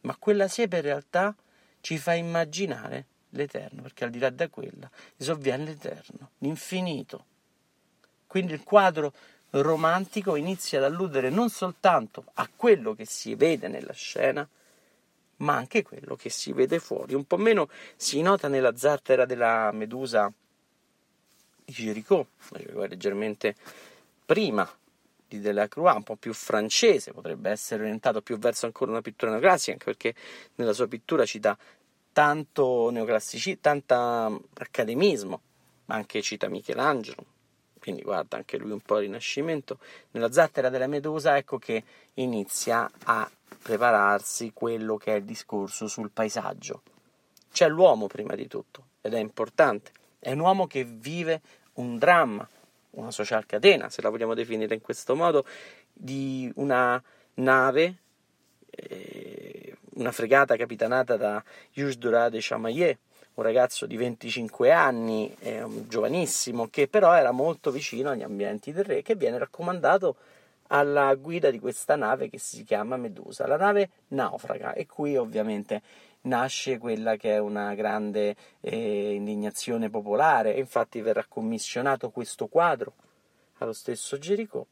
ma 0.00 0.16
quella 0.16 0.48
siepe 0.48 0.78
in 0.78 0.82
realtà 0.82 1.32
ci 1.80 1.96
fa 1.96 2.14
immaginare 2.14 3.06
l'eterno, 3.28 3.82
perché 3.82 4.02
al 4.02 4.10
di 4.10 4.18
là 4.18 4.30
da 4.30 4.48
quella 4.48 4.90
sovviene 5.16 5.64
l'eterno, 5.64 6.30
l'infinito. 6.38 7.24
Quindi 8.26 8.52
il 8.52 8.64
quadro 8.64 9.12
romantico 9.50 10.34
inizia 10.34 10.78
ad 10.78 10.92
alludere 10.92 11.30
non 11.30 11.50
soltanto 11.50 12.24
a 12.34 12.50
quello 12.52 12.94
che 12.94 13.04
si 13.04 13.36
vede 13.36 13.68
nella 13.68 13.92
scena, 13.92 14.48
ma 15.36 15.54
anche 15.54 15.84
quello 15.84 16.16
che 16.16 16.30
si 16.30 16.52
vede 16.52 16.80
fuori. 16.80 17.14
Un 17.14 17.26
po' 17.26 17.36
meno 17.36 17.68
si 17.94 18.22
nota 18.22 18.48
nella 18.48 18.76
zattera 18.76 19.24
della 19.24 19.70
Medusa 19.70 20.32
di 21.70 22.86
leggermente 22.88 23.54
prima 24.24 24.68
di 25.26 25.38
Delacroix, 25.40 25.94
un 25.94 26.02
po' 26.02 26.16
più 26.16 26.34
francese, 26.34 27.12
potrebbe 27.12 27.50
essere 27.50 27.82
orientato 27.82 28.20
più 28.20 28.36
verso 28.38 28.66
ancora 28.66 28.90
una 28.90 29.00
pittura 29.00 29.30
neoclassica, 29.30 29.72
anche 29.72 29.84
perché 29.84 30.14
nella 30.56 30.72
sua 30.72 30.88
pittura 30.88 31.24
cita 31.24 31.56
tanto 32.12 32.90
neoclassicismo, 32.90 33.60
tanto 33.60 34.48
accademismo, 34.54 35.40
ma 35.86 35.94
anche 35.94 36.20
cita 36.22 36.48
Michelangelo, 36.48 37.24
quindi 37.78 38.02
guarda 38.02 38.36
anche 38.36 38.56
lui 38.58 38.72
un 38.72 38.80
po' 38.80 38.96
il 38.96 39.02
Rinascimento. 39.02 39.78
Nella 40.10 40.32
zattera 40.32 40.68
della 40.68 40.86
Medusa 40.88 41.36
ecco 41.36 41.58
che 41.58 41.82
inizia 42.14 42.90
a 43.04 43.30
prepararsi 43.62 44.52
quello 44.52 44.96
che 44.96 45.14
è 45.14 45.16
il 45.18 45.24
discorso 45.24 45.86
sul 45.86 46.10
paesaggio. 46.10 46.82
C'è 47.52 47.68
l'uomo 47.68 48.06
prima 48.06 48.34
di 48.34 48.46
tutto, 48.46 48.86
ed 49.00 49.14
è 49.14 49.18
importante, 49.18 49.92
è 50.18 50.32
un 50.32 50.40
uomo 50.40 50.66
che 50.66 50.84
vive 50.84 51.40
un 51.80 51.98
dramma, 51.98 52.48
una 52.90 53.10
social 53.10 53.46
catena, 53.46 53.88
se 53.90 54.02
la 54.02 54.10
vogliamo 54.10 54.34
definire 54.34 54.74
in 54.74 54.80
questo 54.80 55.16
modo, 55.16 55.44
di 55.92 56.50
una 56.56 57.02
nave, 57.34 57.96
eh, 58.70 59.76
una 59.94 60.12
fregata 60.12 60.56
capitanata 60.56 61.16
da 61.16 61.42
Dura 61.98 62.28
de 62.28 62.38
Chamaillet, 62.40 62.98
un 63.34 63.44
ragazzo 63.44 63.86
di 63.86 63.96
25 63.96 64.70
anni, 64.70 65.34
eh, 65.40 65.64
giovanissimo, 65.88 66.68
che 66.68 66.88
però 66.88 67.14
era 67.14 67.30
molto 67.30 67.70
vicino 67.70 68.10
agli 68.10 68.22
ambienti 68.22 68.72
del 68.72 68.84
re, 68.84 69.02
che 69.02 69.14
viene 69.14 69.38
raccomandato 69.38 70.16
alla 70.72 71.14
guida 71.14 71.50
di 71.50 71.58
questa 71.58 71.96
nave 71.96 72.28
che 72.28 72.38
si 72.38 72.64
chiama 72.64 72.96
Medusa. 72.96 73.46
La 73.46 73.56
nave 73.56 73.90
naufraga 74.08 74.74
e 74.74 74.86
qui 74.86 75.16
ovviamente 75.16 75.82
nasce 76.22 76.78
quella 76.78 77.16
che 77.16 77.34
è 77.34 77.38
una 77.38 77.74
grande 77.74 78.36
eh, 78.60 79.14
indignazione 79.14 79.88
popolare 79.88 80.52
infatti 80.52 81.00
verrà 81.00 81.24
commissionato 81.26 82.10
questo 82.10 82.46
quadro 82.46 82.94
allo 83.58 83.72
stesso 83.72 84.18
Gerico 84.18 84.66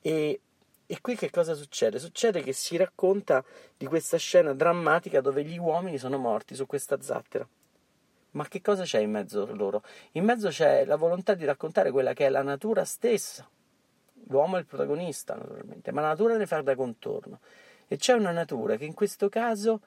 e, 0.00 0.40
e 0.86 1.00
qui 1.00 1.16
che 1.16 1.30
cosa 1.30 1.54
succede? 1.54 1.98
Succede 1.98 2.42
che 2.42 2.52
si 2.52 2.76
racconta 2.76 3.44
di 3.76 3.86
questa 3.86 4.16
scena 4.16 4.54
drammatica 4.54 5.20
dove 5.20 5.44
gli 5.44 5.58
uomini 5.58 5.98
sono 5.98 6.18
morti 6.18 6.54
su 6.54 6.66
questa 6.66 7.00
zattera. 7.00 7.46
Ma 8.30 8.46
che 8.46 8.60
cosa 8.60 8.84
c'è 8.84 9.00
in 9.00 9.10
mezzo 9.10 9.42
a 9.42 9.52
loro? 9.52 9.82
In 10.12 10.24
mezzo 10.24 10.48
c'è 10.48 10.84
la 10.84 10.96
volontà 10.96 11.34
di 11.34 11.44
raccontare 11.44 11.90
quella 11.90 12.12
che 12.12 12.26
è 12.26 12.28
la 12.28 12.42
natura 12.42 12.84
stessa. 12.84 13.48
L'uomo 14.28 14.56
è 14.56 14.60
il 14.60 14.66
protagonista, 14.66 15.34
naturalmente, 15.34 15.92
ma 15.92 16.02
la 16.02 16.08
natura 16.08 16.36
ne 16.36 16.46
fa 16.46 16.60
da 16.60 16.74
contorno. 16.74 17.40
E 17.86 17.96
c'è 17.96 18.12
una 18.12 18.30
natura 18.30 18.76
che 18.76 18.84
in 18.84 18.92
questo 18.92 19.28
caso 19.28 19.80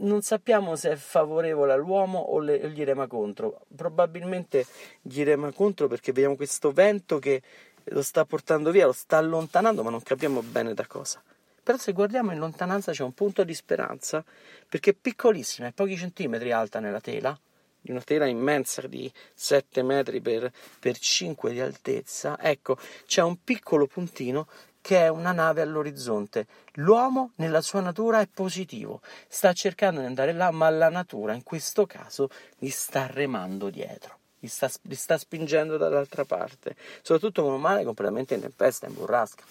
non 0.00 0.22
sappiamo 0.22 0.76
se 0.76 0.92
è 0.92 0.96
favorevole 0.96 1.72
all'uomo 1.72 2.18
o 2.18 2.38
le, 2.38 2.70
gli 2.70 2.82
rema 2.84 3.06
contro. 3.06 3.66
Probabilmente 3.74 4.66
gli 5.02 5.22
rema 5.22 5.52
contro 5.52 5.88
perché 5.88 6.12
vediamo 6.12 6.36
questo 6.36 6.72
vento 6.72 7.18
che 7.18 7.42
lo 7.84 8.02
sta 8.02 8.24
portando 8.24 8.70
via, 8.70 8.86
lo 8.86 8.92
sta 8.92 9.16
allontanando, 9.18 9.82
ma 9.82 9.90
non 9.90 10.02
capiamo 10.02 10.42
bene 10.42 10.74
da 10.74 10.86
cosa. 10.86 11.22
Però 11.62 11.76
se 11.76 11.92
guardiamo 11.92 12.32
in 12.32 12.38
lontananza 12.38 12.92
c'è 12.92 13.02
un 13.02 13.12
punto 13.12 13.44
di 13.44 13.54
speranza 13.54 14.24
perché 14.68 14.90
è 14.90 14.96
piccolissima, 15.00 15.68
è 15.68 15.72
pochi 15.72 15.96
centimetri 15.96 16.52
alta 16.52 16.80
nella 16.80 17.00
tela, 17.00 17.38
di 17.82 17.90
una 17.90 18.00
tela 18.00 18.26
immensa 18.26 18.86
di 18.86 19.10
7 19.34 19.82
metri 19.82 20.20
per, 20.20 20.50
per 20.78 20.98
5 20.98 21.52
di 21.52 21.60
altezza. 21.60 22.38
Ecco, 22.40 22.76
c'è 23.06 23.22
un 23.22 23.42
piccolo 23.42 23.86
puntino 23.86 24.48
che 24.80 24.98
è 24.98 25.08
una 25.08 25.32
nave 25.32 25.62
all'orizzonte. 25.62 26.46
L'uomo 26.74 27.32
nella 27.36 27.60
sua 27.60 27.80
natura 27.80 28.20
è 28.20 28.26
positivo, 28.26 29.00
sta 29.28 29.52
cercando 29.52 30.00
di 30.00 30.06
andare 30.06 30.32
là, 30.32 30.50
ma 30.50 30.68
la 30.70 30.88
natura 30.88 31.34
in 31.34 31.42
questo 31.42 31.86
caso 31.86 32.28
gli 32.58 32.70
sta 32.70 33.06
remando 33.06 33.70
dietro. 33.70 34.18
li 34.40 34.48
sta, 34.48 34.70
li 34.82 34.94
sta 34.94 35.18
spingendo 35.18 35.76
dall'altra 35.76 36.24
parte, 36.24 36.74
soprattutto 37.02 37.42
con 37.42 37.52
un 37.52 37.60
mare 37.60 37.84
completamente 37.84 38.34
in 38.34 38.40
tempesta, 38.40 38.86
in 38.86 38.94
burrasca. 38.94 39.44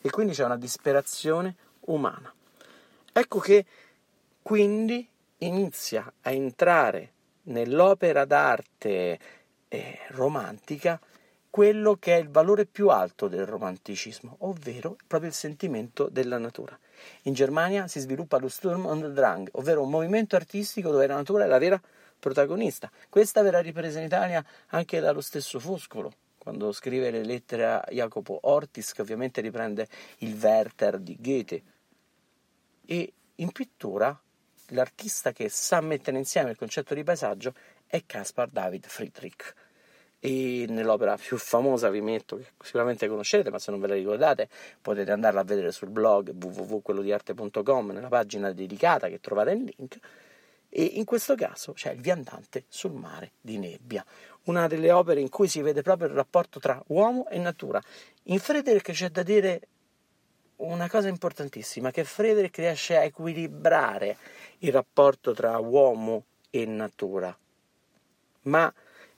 E 0.00 0.10
quindi 0.10 0.34
c'è 0.34 0.44
una 0.44 0.56
disperazione 0.56 1.56
umana. 1.80 2.32
Ecco 3.12 3.38
che 3.40 3.64
quindi 4.42 5.08
inizia 5.38 6.12
a 6.22 6.30
entrare 6.30 7.12
nell'opera 7.44 8.24
d'arte 8.24 9.18
eh, 9.68 9.98
romantica 10.08 11.00
quello 11.56 11.96
che 11.96 12.14
è 12.14 12.18
il 12.18 12.28
valore 12.28 12.66
più 12.66 12.90
alto 12.90 13.28
del 13.28 13.46
romanticismo, 13.46 14.36
ovvero 14.40 14.94
proprio 15.06 15.30
il 15.30 15.34
sentimento 15.34 16.06
della 16.10 16.36
natura. 16.36 16.78
In 17.22 17.32
Germania 17.32 17.88
si 17.88 17.98
sviluppa 17.98 18.36
lo 18.36 18.48
Sturm 18.48 18.84
und 18.84 19.06
Drang, 19.14 19.48
ovvero 19.52 19.80
un 19.80 19.88
movimento 19.88 20.36
artistico 20.36 20.90
dove 20.90 21.06
la 21.06 21.14
natura 21.14 21.44
è 21.44 21.46
la 21.46 21.56
vera 21.56 21.80
protagonista. 22.20 22.90
Questa 23.08 23.40
verrà 23.40 23.60
ripresa 23.60 24.00
in 24.00 24.04
Italia 24.04 24.44
anche 24.66 25.00
dallo 25.00 25.22
stesso 25.22 25.58
Foscolo, 25.58 26.12
quando 26.36 26.72
scrive 26.72 27.10
le 27.10 27.24
lettere 27.24 27.64
a 27.64 27.82
Jacopo 27.88 28.38
Ortis, 28.42 28.92
che 28.92 29.00
ovviamente 29.00 29.40
riprende 29.40 29.88
il 30.18 30.36
Werther 30.38 30.98
di 30.98 31.16
Goethe. 31.18 31.62
E 32.84 33.12
in 33.36 33.50
pittura 33.50 34.14
l'artista 34.72 35.32
che 35.32 35.48
sa 35.48 35.80
mettere 35.80 36.18
insieme 36.18 36.50
il 36.50 36.58
concetto 36.58 36.92
di 36.92 37.02
paesaggio 37.02 37.54
è 37.86 38.02
Caspar 38.04 38.50
David 38.50 38.84
Friedrich 38.84 39.54
e 40.18 40.66
nell'opera 40.68 41.16
più 41.16 41.36
famosa 41.36 41.88
vi 41.90 42.00
metto, 42.00 42.36
che 42.36 42.46
sicuramente 42.62 43.06
conoscete, 43.08 43.50
ma 43.50 43.58
se 43.58 43.70
non 43.70 43.80
ve 43.80 43.88
la 43.88 43.94
ricordate 43.94 44.48
potete 44.80 45.12
andarla 45.12 45.40
a 45.40 45.44
vedere 45.44 45.72
sul 45.72 45.90
blog 45.90 46.32
www.quellodiarte.com 46.32 47.90
nella 47.90 48.08
pagina 48.08 48.50
dedicata 48.52 49.08
che 49.08 49.20
trovate 49.20 49.50
il 49.52 49.72
link. 49.76 49.98
E 50.68 50.82
in 50.82 51.04
questo 51.04 51.34
caso 51.34 51.72
c'è 51.72 51.92
il 51.92 52.00
viandante 52.00 52.64
sul 52.68 52.92
mare 52.92 53.32
di 53.40 53.58
nebbia, 53.58 54.04
una 54.44 54.66
delle 54.66 54.90
opere 54.90 55.20
in 55.20 55.28
cui 55.28 55.48
si 55.48 55.62
vede 55.62 55.82
proprio 55.82 56.08
il 56.08 56.14
rapporto 56.14 56.58
tra 56.58 56.82
uomo 56.88 57.28
e 57.28 57.38
natura. 57.38 57.80
In 58.24 58.38
Frederick 58.38 58.92
c'è 58.92 59.10
da 59.10 59.22
dire 59.22 59.68
una 60.56 60.88
cosa 60.88 61.08
importantissima, 61.08 61.90
che 61.90 62.04
Frederick 62.04 62.56
riesce 62.58 62.96
a 62.96 63.02
equilibrare 63.02 64.16
il 64.58 64.72
rapporto 64.72 65.32
tra 65.34 65.58
uomo 65.58 66.24
e 66.50 66.64
natura, 66.64 67.36
ma 68.42 68.72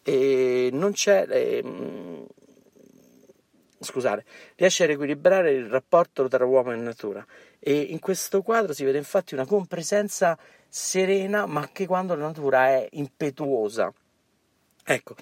e 0.08 0.70
non 0.72 0.92
c'è. 0.92 1.26
Eh, 1.28 2.26
scusate, 3.78 4.24
riesce 4.56 4.84
a 4.84 4.86
riequilibrare 4.86 5.52
il 5.52 5.66
rapporto 5.66 6.26
tra 6.28 6.44
uomo 6.46 6.72
e 6.72 6.76
natura. 6.76 7.24
E 7.58 7.78
in 7.78 7.98
questo 7.98 8.40
quadro 8.40 8.72
si 8.72 8.84
vede 8.84 8.96
infatti 8.96 9.34
una 9.34 9.44
compresenza 9.44 10.38
serena, 10.66 11.44
ma 11.44 11.60
anche 11.60 11.86
quando 11.86 12.14
la 12.14 12.26
natura 12.26 12.68
è 12.68 12.88
impetuosa. 12.92 13.92
Ecco, 14.90 15.14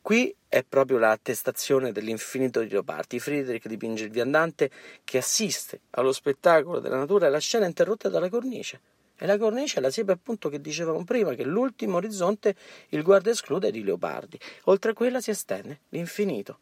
qui 0.00 0.34
è 0.48 0.64
proprio 0.64 0.96
l'attestazione 0.96 1.92
dell'infinito 1.92 2.60
di 2.60 2.70
Leopardi. 2.70 3.20
Friedrich 3.20 3.66
dipinge 3.66 4.04
il 4.04 4.10
viandante 4.10 4.70
che 5.04 5.18
assiste 5.18 5.80
allo 5.90 6.12
spettacolo 6.12 6.80
della 6.80 6.96
natura 6.96 7.26
e 7.26 7.30
la 7.30 7.38
scena 7.38 7.66
interrotta 7.66 8.08
dalla 8.08 8.30
cornice. 8.30 8.80
E 9.22 9.26
la 9.26 9.36
cornice 9.36 9.76
è 9.78 9.80
la 9.82 9.90
siepe 9.90 10.12
appunto 10.12 10.48
che 10.48 10.62
dicevamo 10.62 11.04
prima, 11.04 11.34
che 11.34 11.44
l'ultimo 11.44 11.96
orizzonte 11.96 12.56
il 12.88 13.02
guarda 13.02 13.28
esclude 13.28 13.70
di 13.70 13.84
Leopardi. 13.84 14.40
Oltre 14.64 14.92
a 14.92 14.94
quella 14.94 15.20
si 15.20 15.28
estende 15.28 15.80
l'infinito. 15.90 16.60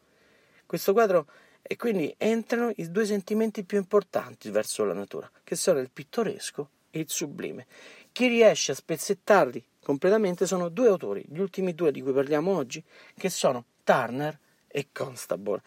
Questo 0.65 0.91
quadro 0.91 1.25
e 1.61 1.77
quindi 1.77 2.13
entrano 2.17 2.73
i 2.75 2.91
due 2.91 3.05
sentimenti 3.05 3.63
più 3.63 3.77
importanti 3.77 4.49
verso 4.49 4.83
la 4.83 4.93
natura, 4.93 5.31
che 5.41 5.55
sono 5.55 5.79
il 5.79 5.89
pittoresco 5.89 6.69
e 6.91 6.99
il 6.99 7.09
sublime. 7.09 7.65
Chi 8.11 8.27
riesce 8.27 8.73
a 8.73 8.75
spezzettarli 8.75 9.63
completamente 9.81 10.45
sono 10.45 10.67
due 10.67 10.89
autori, 10.89 11.23
gli 11.29 11.39
ultimi 11.39 11.73
due 11.73 11.93
di 11.93 12.01
cui 12.01 12.11
parliamo 12.11 12.53
oggi, 12.53 12.83
che 13.17 13.29
sono 13.29 13.63
Turner 13.85 14.37
e 14.67 14.89
Constable. 14.91 15.61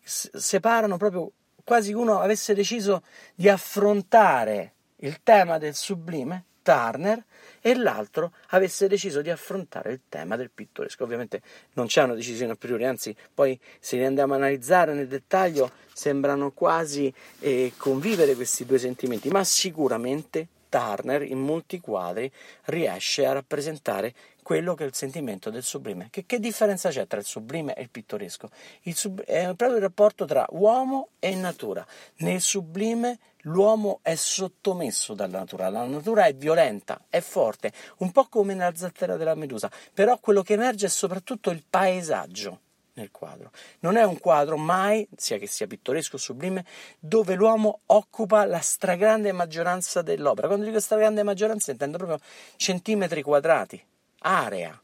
S- 0.00 0.34
separano 0.34 0.96
proprio 0.96 1.30
quasi 1.62 1.92
uno 1.92 2.20
avesse 2.20 2.54
deciso 2.54 3.02
di 3.34 3.50
affrontare 3.50 4.76
il 4.98 5.20
tema 5.22 5.58
del 5.58 5.74
sublime, 5.74 6.44
Turner, 6.62 7.24
e 7.60 7.74
l'altro 7.74 8.32
avesse 8.48 8.88
deciso 8.88 9.22
di 9.22 9.30
affrontare 9.30 9.92
il 9.92 10.00
tema 10.08 10.36
del 10.36 10.50
pittoresco. 10.50 11.04
Ovviamente 11.04 11.40
non 11.74 11.86
c'è 11.86 12.02
una 12.02 12.14
decisione 12.14 12.52
a 12.52 12.56
priori, 12.56 12.84
anzi 12.84 13.14
poi 13.32 13.58
se 13.80 13.96
li 13.96 14.04
andiamo 14.04 14.34
a 14.34 14.36
analizzare 14.36 14.92
nel 14.92 15.08
dettaglio 15.08 15.70
sembrano 15.92 16.50
quasi 16.52 17.12
eh, 17.40 17.72
convivere 17.76 18.34
questi 18.34 18.66
due 18.66 18.78
sentimenti, 18.78 19.30
ma 19.30 19.42
sicuramente 19.44 20.48
Turner 20.68 21.22
in 21.22 21.38
molti 21.38 21.80
quadri 21.80 22.30
riesce 22.64 23.24
a 23.24 23.32
rappresentare 23.32 24.14
quello 24.42 24.74
che 24.74 24.84
è 24.84 24.86
il 24.86 24.94
sentimento 24.94 25.50
del 25.50 25.62
sublime. 25.62 26.08
Che, 26.10 26.24
che 26.24 26.38
differenza 26.38 26.88
c'è 26.88 27.06
tra 27.06 27.18
il 27.18 27.24
sublime 27.24 27.74
e 27.74 27.82
il 27.82 27.90
pittoresco? 27.90 28.48
Il 28.82 28.94
sub, 28.94 29.22
è 29.22 29.44
proprio 29.54 29.76
il 29.76 29.82
rapporto 29.82 30.24
tra 30.24 30.46
uomo 30.50 31.10
e 31.18 31.34
natura. 31.34 31.86
Nel 32.18 32.40
sublime 32.40 33.18
l'uomo 33.48 34.00
è 34.02 34.14
sottomesso 34.14 35.14
dalla 35.14 35.38
natura, 35.38 35.68
la 35.68 35.84
natura 35.84 36.26
è 36.26 36.34
violenta, 36.34 37.04
è 37.08 37.20
forte, 37.20 37.72
un 37.98 38.12
po' 38.12 38.26
come 38.26 38.54
nella 38.54 38.74
zattera 38.74 39.16
della 39.16 39.34
medusa, 39.34 39.70
però 39.92 40.18
quello 40.18 40.42
che 40.42 40.54
emerge 40.54 40.86
è 40.86 40.90
soprattutto 40.90 41.50
il 41.50 41.64
paesaggio 41.68 42.60
nel 42.94 43.10
quadro. 43.10 43.50
Non 43.80 43.96
è 43.96 44.04
un 44.04 44.18
quadro 44.18 44.56
mai, 44.56 45.08
sia 45.16 45.38
che 45.38 45.46
sia 45.46 45.66
pittoresco 45.66 46.16
o 46.16 46.18
sublime, 46.18 46.64
dove 46.98 47.34
l'uomo 47.34 47.80
occupa 47.86 48.44
la 48.44 48.60
stragrande 48.60 49.32
maggioranza 49.32 50.02
dell'opera. 50.02 50.48
Quando 50.48 50.66
dico 50.66 50.80
stragrande 50.80 51.22
maggioranza 51.22 51.70
intendo 51.70 51.96
proprio 51.96 52.18
centimetri 52.56 53.22
quadrati, 53.22 53.82
area. 54.20 54.80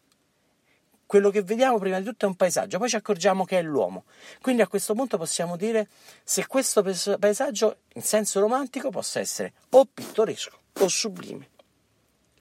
Quello 1.15 1.31
che 1.31 1.43
vediamo 1.43 1.79
prima 1.79 2.01
di 2.01 2.05
tutto 2.05 2.25
è 2.25 2.29
un 2.29 2.35
paesaggio, 2.35 2.77
poi 2.79 2.89
ci 2.89 2.97
accorgiamo 2.97 3.45
che 3.45 3.61
è 3.61 3.63
l'uomo. 3.63 4.03
Quindi 4.41 4.63
a 4.63 4.67
questo 4.67 4.95
punto 4.95 5.17
possiamo 5.17 5.57
dire 5.57 5.87
se 6.25 6.45
questo 6.49 6.83
paesaggio 6.83 7.83
in 7.93 8.03
senso 8.03 8.41
romantico 8.41 8.91
possa 8.91 9.21
essere 9.21 9.53
o 9.71 9.85
pittoresco 9.85 10.59
o 10.73 10.89
sublime. 10.89 11.51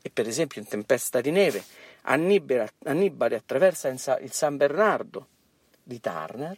E 0.02 0.10
per 0.10 0.28
esempio 0.28 0.60
in 0.60 0.68
Tempesta 0.68 1.22
di 1.22 1.30
neve 1.30 1.64
Annibale, 2.06 2.74
Annibale 2.86 3.36
attraversa 3.36 3.90
il 3.90 4.32
San 4.32 4.58
Bernardo 4.58 5.28
di 5.84 6.00
Turner, 6.00 6.58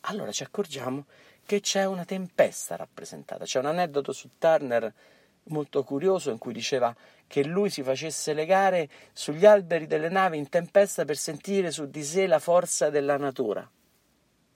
allora 0.00 0.32
ci 0.32 0.42
accorgiamo 0.42 1.04
che 1.46 1.60
c'è 1.60 1.84
una 1.84 2.04
tempesta 2.04 2.74
rappresentata. 2.74 3.44
C'è 3.44 3.60
un 3.60 3.66
aneddoto 3.66 4.10
su 4.10 4.30
Turner 4.36 4.92
molto 5.48 5.82
curioso 5.84 6.30
in 6.30 6.38
cui 6.38 6.52
diceva 6.52 6.94
che 7.26 7.44
lui 7.44 7.70
si 7.70 7.82
facesse 7.82 8.32
legare 8.32 8.88
sugli 9.12 9.44
alberi 9.44 9.86
delle 9.86 10.08
navi 10.08 10.38
in 10.38 10.48
tempesta 10.48 11.04
per 11.04 11.16
sentire 11.16 11.70
su 11.70 11.88
di 11.88 12.02
sé 12.02 12.26
la 12.26 12.38
forza 12.38 12.90
della 12.90 13.16
natura. 13.16 13.68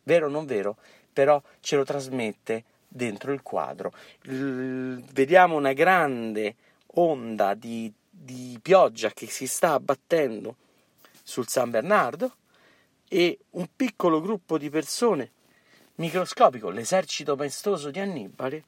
Vero 0.04 0.26
o 0.26 0.30
non 0.30 0.46
vero? 0.46 0.76
Però 1.12 1.40
ce 1.60 1.76
lo 1.76 1.84
trasmette 1.84 2.64
dentro 2.88 3.32
il 3.32 3.42
quadro. 3.42 3.92
L- 4.22 5.00
vediamo 5.12 5.56
una 5.56 5.72
grande 5.72 6.56
onda 6.94 7.54
di, 7.54 7.92
di 8.08 8.58
pioggia 8.60 9.10
che 9.10 9.26
si 9.26 9.46
sta 9.46 9.72
abbattendo 9.72 10.56
sul 11.22 11.48
San 11.48 11.70
Bernardo 11.70 12.36
e 13.08 13.38
un 13.50 13.68
piccolo 13.74 14.20
gruppo 14.20 14.56
di 14.56 14.70
persone 14.70 15.30
microscopico, 15.96 16.70
l'esercito 16.70 17.36
maestoso 17.36 17.90
di 17.90 18.00
Annibale, 18.00 18.64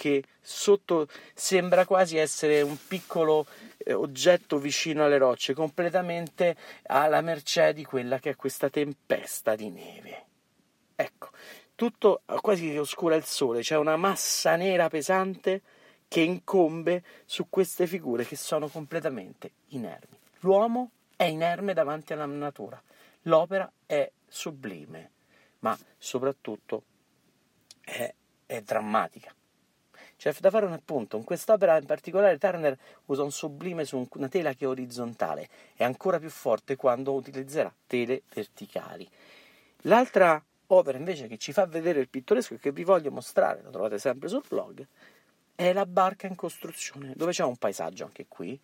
che 0.00 0.24
sotto 0.40 1.08
sembra 1.34 1.84
quasi 1.84 2.16
essere 2.16 2.62
un 2.62 2.78
piccolo 2.88 3.44
eh, 3.76 3.92
oggetto 3.92 4.56
vicino 4.56 5.04
alle 5.04 5.18
rocce, 5.18 5.52
completamente 5.52 6.56
alla 6.84 7.20
mercé 7.20 7.74
di 7.74 7.84
quella 7.84 8.18
che 8.18 8.30
è 8.30 8.34
questa 8.34 8.70
tempesta 8.70 9.54
di 9.54 9.68
neve. 9.68 10.24
Ecco, 10.96 11.28
tutto 11.74 12.22
quasi 12.40 12.74
oscura 12.78 13.14
il 13.14 13.24
sole, 13.24 13.60
c'è 13.60 13.76
una 13.76 13.96
massa 13.96 14.56
nera 14.56 14.88
pesante 14.88 15.60
che 16.08 16.20
incombe 16.20 17.04
su 17.26 17.50
queste 17.50 17.86
figure 17.86 18.24
che 18.24 18.36
sono 18.36 18.68
completamente 18.68 19.50
inermi. 19.68 20.16
L'uomo 20.38 20.92
è 21.14 21.24
inerme 21.24 21.74
davanti 21.74 22.14
alla 22.14 22.24
natura, 22.24 22.82
l'opera 23.24 23.70
è 23.84 24.10
sublime, 24.26 25.10
ma 25.58 25.78
soprattutto 25.98 26.84
è, 27.82 28.14
è 28.46 28.62
drammatica. 28.62 29.34
C'è 30.20 30.34
da 30.38 30.50
fare 30.50 30.66
un 30.66 30.72
appunto, 30.74 31.16
in 31.16 31.24
quest'opera 31.24 31.78
in 31.78 31.86
particolare 31.86 32.36
Turner 32.36 32.76
usa 33.06 33.22
un 33.22 33.32
sublime 33.32 33.86
su 33.86 34.06
una 34.12 34.28
tela 34.28 34.52
che 34.52 34.66
è 34.66 34.68
orizzontale, 34.68 35.48
è 35.74 35.82
ancora 35.82 36.18
più 36.18 36.28
forte 36.28 36.76
quando 36.76 37.14
utilizzerà 37.14 37.72
tele 37.86 38.24
verticali. 38.34 39.08
L'altra 39.84 40.44
opera 40.66 40.98
invece 40.98 41.26
che 41.26 41.38
ci 41.38 41.54
fa 41.54 41.64
vedere 41.64 42.00
il 42.00 42.10
pittoresco 42.10 42.52
e 42.52 42.58
che 42.58 42.70
vi 42.70 42.84
voglio 42.84 43.10
mostrare, 43.10 43.62
lo 43.62 43.70
trovate 43.70 43.98
sempre 43.98 44.28
sul 44.28 44.44
blog, 44.46 44.86
è 45.54 45.72
la 45.72 45.86
barca 45.86 46.26
in 46.26 46.34
costruzione, 46.34 47.14
dove 47.16 47.32
c'è 47.32 47.44
un 47.44 47.56
paesaggio 47.56 48.04
anche 48.04 48.26
qui, 48.28 48.60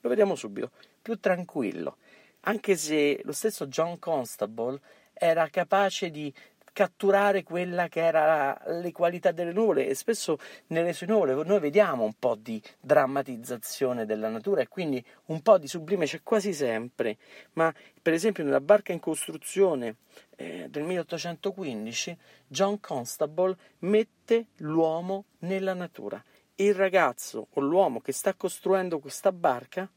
lo 0.00 0.08
vediamo 0.08 0.34
subito, 0.34 0.72
più 1.00 1.20
tranquillo, 1.20 1.98
anche 2.40 2.74
se 2.74 3.20
lo 3.22 3.32
stesso 3.32 3.68
John 3.68 4.00
Constable 4.00 4.80
era 5.12 5.48
capace 5.50 6.10
di 6.10 6.34
catturare 6.76 7.42
quella 7.42 7.88
che 7.88 8.04
era 8.04 8.60
le 8.66 8.92
qualità 8.92 9.32
delle 9.32 9.54
nuvole 9.54 9.88
e 9.88 9.94
spesso 9.94 10.36
nelle 10.66 10.92
sue 10.92 11.06
nuvole 11.06 11.32
noi 11.32 11.58
vediamo 11.58 12.04
un 12.04 12.12
po' 12.18 12.34
di 12.34 12.62
drammatizzazione 12.78 14.04
della 14.04 14.28
natura 14.28 14.60
e 14.60 14.68
quindi 14.68 15.02
un 15.26 15.40
po' 15.40 15.56
di 15.56 15.68
sublime 15.68 16.04
c'è 16.04 16.20
quasi 16.22 16.52
sempre, 16.52 17.16
ma 17.54 17.72
per 18.02 18.12
esempio 18.12 18.44
nella 18.44 18.60
barca 18.60 18.92
in 18.92 19.00
costruzione 19.00 19.96
eh, 20.36 20.66
del 20.68 20.82
1815 20.82 22.18
John 22.46 22.78
Constable 22.78 23.56
mette 23.78 24.48
l'uomo 24.56 25.24
nella 25.38 25.72
natura. 25.72 26.22
Il 26.56 26.74
ragazzo 26.74 27.46
o 27.54 27.60
l'uomo 27.62 28.02
che 28.02 28.12
sta 28.12 28.34
costruendo 28.34 28.98
questa 28.98 29.32
barca, 29.32 29.90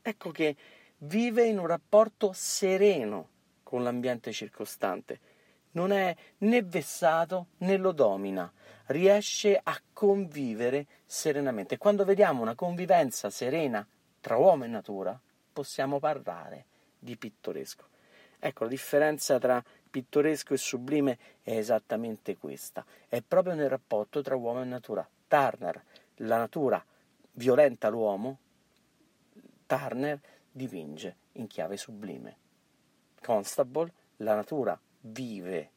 ecco 0.00 0.30
che 0.30 0.56
vive 1.00 1.44
in 1.44 1.58
un 1.58 1.66
rapporto 1.66 2.30
sereno 2.32 3.28
con 3.62 3.82
l'ambiente 3.82 4.32
circostante 4.32 5.32
non 5.74 5.92
è 5.92 6.14
né 6.38 6.62
vessato 6.62 7.48
né 7.58 7.76
lo 7.76 7.92
domina, 7.92 8.50
riesce 8.86 9.58
a 9.62 9.80
convivere 9.92 10.86
serenamente. 11.06 11.78
Quando 11.78 12.04
vediamo 12.04 12.42
una 12.42 12.54
convivenza 12.54 13.30
serena 13.30 13.86
tra 14.20 14.36
uomo 14.36 14.64
e 14.64 14.68
natura, 14.68 15.18
possiamo 15.52 15.98
parlare 15.98 16.66
di 16.98 17.16
pittoresco. 17.16 17.86
Ecco, 18.38 18.64
la 18.64 18.70
differenza 18.70 19.38
tra 19.38 19.62
pittoresco 19.90 20.54
e 20.54 20.58
sublime 20.58 21.18
è 21.42 21.56
esattamente 21.56 22.36
questa, 22.36 22.84
è 23.08 23.22
proprio 23.22 23.54
nel 23.54 23.68
rapporto 23.68 24.22
tra 24.22 24.34
uomo 24.34 24.60
e 24.60 24.64
natura. 24.64 25.08
Turner, 25.26 25.82
la 26.16 26.36
natura 26.36 26.84
violenta 27.32 27.88
l'uomo, 27.88 28.38
Turner 29.66 30.20
dipinge 30.50 31.16
in 31.32 31.46
chiave 31.46 31.76
sublime. 31.76 32.36
Constable, 33.20 33.92
la 34.18 34.34
natura 34.34 34.78
vive 35.06 35.70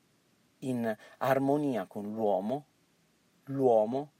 in 0.60 0.96
armonia 1.18 1.86
con 1.86 2.14
l'uomo, 2.14 2.66
l'uomo, 3.46 4.12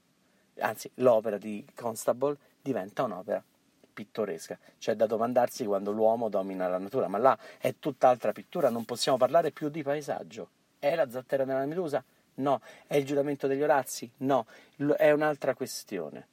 anzi 0.58 0.90
l'opera 0.94 1.38
di 1.38 1.64
Constable 1.74 2.36
diventa 2.60 3.04
un'opera 3.04 3.42
pittoresca. 3.92 4.58
C'è 4.78 4.94
da 4.94 5.06
domandarsi 5.06 5.64
quando 5.64 5.90
l'uomo 5.90 6.28
domina 6.28 6.68
la 6.68 6.78
natura, 6.78 7.08
ma 7.08 7.18
là 7.18 7.38
è 7.58 7.74
tutt'altra 7.78 8.32
pittura, 8.32 8.70
non 8.70 8.84
possiamo 8.84 9.18
parlare 9.18 9.50
più 9.50 9.68
di 9.68 9.82
paesaggio. 9.82 10.50
È 10.78 10.94
la 10.94 11.10
zattera 11.10 11.44
della 11.44 11.64
Medusa? 11.64 12.04
No. 12.34 12.60
È 12.86 12.94
il 12.94 13.04
giuramento 13.04 13.48
degli 13.48 13.62
Orazzi? 13.62 14.08
No. 14.18 14.46
È 14.96 15.10
un'altra 15.10 15.54
questione. 15.54 16.26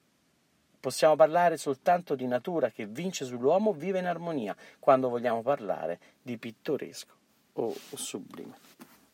Possiamo 0.80 1.16
parlare 1.16 1.58
soltanto 1.58 2.14
di 2.14 2.28
natura 2.28 2.70
che 2.70 2.86
vince 2.86 3.26
sull'uomo, 3.26 3.74
vive 3.74 3.98
in 3.98 4.06
armonia, 4.06 4.56
quando 4.78 5.10
vogliamo 5.10 5.42
parlare 5.42 6.00
di 6.22 6.38
pittoresco 6.38 7.15
o, 7.56 7.76
sublime. 7.94 8.54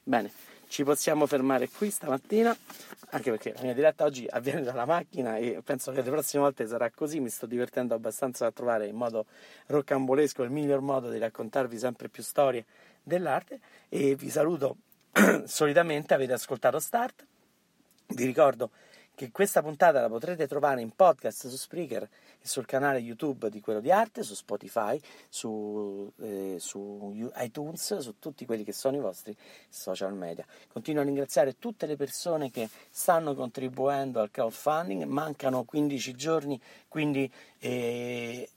Bene, 0.04 0.32
ci 0.68 0.84
possiamo 0.84 1.26
fermare 1.26 1.70
qui 1.70 1.90
stamattina, 1.90 2.56
anche 3.10 3.30
perché 3.30 3.54
la 3.54 3.62
mia 3.62 3.74
diretta 3.74 4.06
oggi 4.06 4.26
avviene 4.30 4.62
dalla 4.62 4.86
macchina 4.86 5.38
e 5.38 5.62
penso 5.64 5.92
che 5.92 6.02
le 6.02 6.10
prossime 6.10 6.44
volte 6.44 6.66
sarà 6.68 6.90
così, 6.90 7.20
mi 7.20 7.30
sto 7.30 7.46
divertendo 7.46 7.94
abbastanza 7.94 8.46
a 8.46 8.52
trovare 8.52 8.88
in 8.88 8.96
modo 8.96 9.26
roccambolesco 9.68 10.44
il 10.44 10.50
miglior 10.50 10.82
modo 10.82 11.10
di 11.10 11.18
raccontarvi 11.18 11.78
sempre 11.78 12.10
più 12.10 12.24
storie 12.24 12.66
dell'arte. 13.04 13.60
E 13.90 14.16
vi 14.16 14.30
saluto 14.30 14.78
solitamente, 15.46 16.14
avete 16.14 16.34
ascoltato 16.34 16.80
Start, 16.80 17.26
vi 18.08 18.26
ricordo 18.26 18.72
che 19.14 19.30
questa 19.32 19.62
puntata 19.62 20.02
la 20.02 20.08
potrete 20.08 20.48
trovare 20.48 20.82
in 20.82 20.92
podcast 20.96 21.48
su 21.48 21.56
Spreaker 21.56 22.08
sul 22.42 22.66
canale 22.66 23.00
YouTube 23.00 23.50
di 23.50 23.62
Quello 23.62 23.80
di 23.80 23.92
Arte, 23.92 24.24
su 24.24 24.34
Spotify, 24.34 25.00
su, 25.30 26.12
eh, 26.22 26.58
su, 26.60 27.30
iTunes, 27.38 27.98
su 27.98 28.20
tutti 28.20 28.46
quelli 28.46 28.64
che 28.64 28.74
sono 28.74 28.98
i 28.98 29.00
vostri 29.00 29.36
social 29.70 30.14
media. 30.14 30.46
Continuo 30.68 31.02
a 31.02 31.06
ringraziare 31.06 31.58
tutte 31.58 31.86
le 31.86 31.96
persone 31.96 32.50
che 32.52 32.70
stanno 32.90 33.36
contribuendo 33.36 34.20
al 34.20 34.32
crowdfunding, 34.32 35.04
mancano 35.04 35.64
15 35.64 36.16
giorni, 36.16 36.60
quindi 36.88 37.32
eh, 37.60 38.50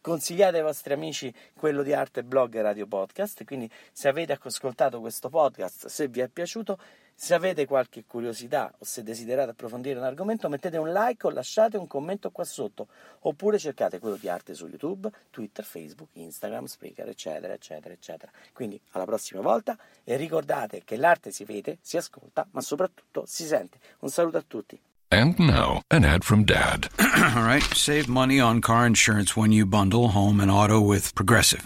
consigliate 0.00 0.56
ai 0.56 0.62
vostri 0.62 0.92
amici 0.92 1.32
quello 1.54 1.82
di 1.82 1.92
arte 1.92 2.24
blog 2.24 2.54
e 2.54 2.62
radio 2.62 2.86
podcast 2.86 3.44
quindi 3.44 3.70
se 3.92 4.08
avete 4.08 4.36
ascoltato 4.40 4.98
questo 4.98 5.28
podcast 5.28 5.86
se 5.86 6.08
vi 6.08 6.20
è 6.20 6.28
piaciuto 6.28 6.78
se 7.20 7.34
avete 7.34 7.66
qualche 7.66 8.04
curiosità 8.06 8.72
o 8.78 8.84
se 8.84 9.02
desiderate 9.02 9.50
approfondire 9.50 9.98
un 9.98 10.04
argomento, 10.04 10.48
mettete 10.48 10.76
un 10.76 10.92
like 10.92 11.26
o 11.26 11.30
lasciate 11.30 11.76
un 11.76 11.88
commento 11.88 12.30
qua 12.30 12.44
sotto, 12.44 12.86
oppure 13.22 13.58
cercate 13.58 13.98
quello 13.98 14.14
di 14.14 14.28
arte 14.28 14.54
su 14.54 14.68
YouTube, 14.68 15.10
Twitter, 15.28 15.64
Facebook, 15.64 16.10
Instagram, 16.12 16.66
Spreaker, 16.66 17.08
eccetera, 17.08 17.52
eccetera, 17.54 17.92
eccetera. 17.92 18.30
Quindi 18.52 18.80
alla 18.92 19.04
prossima 19.04 19.40
volta 19.40 19.76
e 20.04 20.16
ricordate 20.16 20.82
che 20.84 20.96
l'arte 20.96 21.32
si 21.32 21.42
vede, 21.42 21.78
si 21.80 21.96
ascolta, 21.96 22.46
ma 22.52 22.60
soprattutto 22.60 23.24
si 23.26 23.46
sente. 23.46 23.78
Un 23.98 24.10
saluto 24.10 24.36
a 24.36 24.44
tutti. 24.46 24.80
And 25.08 25.36
now, 25.40 25.80
an 25.90 26.04
ad 26.04 26.22
from 26.22 26.44
Dad. 26.44 26.86
All 27.34 27.42
right, 27.42 27.64
save 27.74 28.06
money 28.06 28.38
on 28.38 28.60
car 28.60 28.86
insurance 28.86 29.36
when 29.36 29.50
you 29.50 29.66
bundle 29.66 30.10
home 30.14 30.40
and 30.40 30.52
auto 30.52 30.80
with 30.80 31.12
Progressive. 31.16 31.64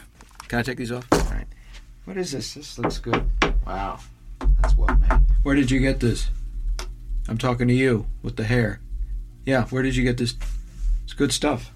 Can 0.48 0.60
I 0.60 0.62
take 0.62 0.78
these 0.78 0.90
off? 0.90 1.06
All 1.12 1.18
right. 1.30 1.46
What 2.06 2.16
is 2.16 2.32
this? 2.32 2.54
This 2.54 2.78
looks 2.78 2.98
good. 2.98 3.28
Wow. 3.66 3.98
That's 4.60 4.74
well 4.76 4.96
made. 4.96 5.31
Where 5.42 5.56
did 5.56 5.72
you 5.72 5.80
get 5.80 5.98
this? 5.98 6.30
I'm 7.28 7.36
talking 7.36 7.66
to 7.66 7.74
you 7.74 8.06
with 8.22 8.36
the 8.36 8.44
hair. 8.44 8.80
Yeah, 9.44 9.64
where 9.66 9.82
did 9.82 9.96
you 9.96 10.04
get 10.04 10.16
this? 10.16 10.34
It's 11.02 11.14
good 11.14 11.32
stuff. 11.32 11.72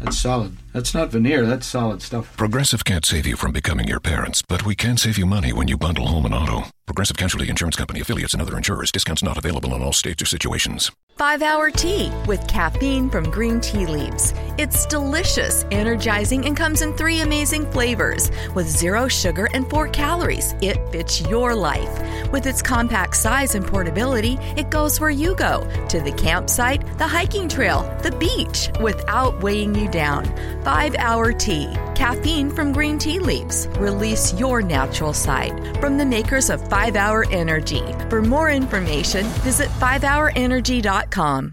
That's 0.00 0.18
solid. 0.18 0.56
That's 0.72 0.94
not 0.94 1.10
veneer, 1.10 1.44
that's 1.44 1.66
solid 1.66 2.00
stuff. 2.00 2.34
Progressive 2.36 2.84
can't 2.84 3.04
save 3.04 3.26
you 3.26 3.36
from 3.36 3.52
becoming 3.52 3.86
your 3.86 4.00
parents, 4.00 4.42
but 4.42 4.64
we 4.64 4.74
can 4.74 4.96
save 4.96 5.18
you 5.18 5.26
money 5.26 5.52
when 5.52 5.68
you 5.68 5.76
bundle 5.76 6.06
home 6.06 6.24
and 6.24 6.34
auto. 6.34 6.68
Progressive 6.86 7.16
Casualty 7.16 7.48
Insurance 7.48 7.76
Company 7.76 8.00
affiliates 8.00 8.32
and 8.32 8.42
other 8.42 8.56
insurers. 8.56 8.90
Discounts 8.90 9.22
not 9.22 9.38
available 9.38 9.74
in 9.74 9.82
all 9.82 9.92
states 9.92 10.22
or 10.22 10.26
situations. 10.26 10.90
Five 11.16 11.42
Hour 11.42 11.70
Tea 11.70 12.10
with 12.26 12.46
caffeine 12.48 13.10
from 13.10 13.30
green 13.30 13.60
tea 13.60 13.86
leaves. 13.86 14.32
It's 14.58 14.86
delicious, 14.86 15.64
energizing, 15.70 16.46
and 16.46 16.56
comes 16.56 16.82
in 16.82 16.94
three 16.94 17.20
amazing 17.20 17.70
flavors 17.70 18.30
with 18.54 18.66
zero 18.66 19.08
sugar 19.08 19.48
and 19.52 19.68
four 19.68 19.88
calories. 19.88 20.54
It 20.62 20.78
fits 20.90 21.20
your 21.20 21.54
life. 21.54 22.32
With 22.32 22.46
its 22.46 22.62
compact 22.62 23.16
size 23.16 23.54
and 23.54 23.66
portability, 23.66 24.38
it 24.56 24.70
goes 24.70 25.00
where 25.00 25.10
you 25.10 25.34
go 25.34 25.68
to 25.90 26.00
the 26.00 26.12
campsite, 26.12 26.82
the 26.98 27.06
hiking 27.06 27.48
trail, 27.48 27.82
the 28.02 28.12
beach 28.12 28.70
without 28.80 29.42
weighing 29.42 29.74
you 29.74 29.88
down. 29.88 30.24
Five 30.64 30.94
Hour 30.94 31.32
Tea. 31.32 31.68
Caffeine 31.96 32.48
from 32.48 32.72
green 32.72 32.98
tea 32.98 33.18
leaves. 33.18 33.66
Release 33.78 34.32
your 34.34 34.62
natural 34.62 35.12
side. 35.12 35.76
From 35.78 35.98
the 35.98 36.06
makers 36.06 36.50
of 36.50 36.66
5 36.68 36.94
Hour 36.94 37.26
Energy. 37.30 37.82
For 38.08 38.22
more 38.22 38.50
information, 38.50 39.24
visit 39.42 39.68
5hourenergy.com. 39.80 41.50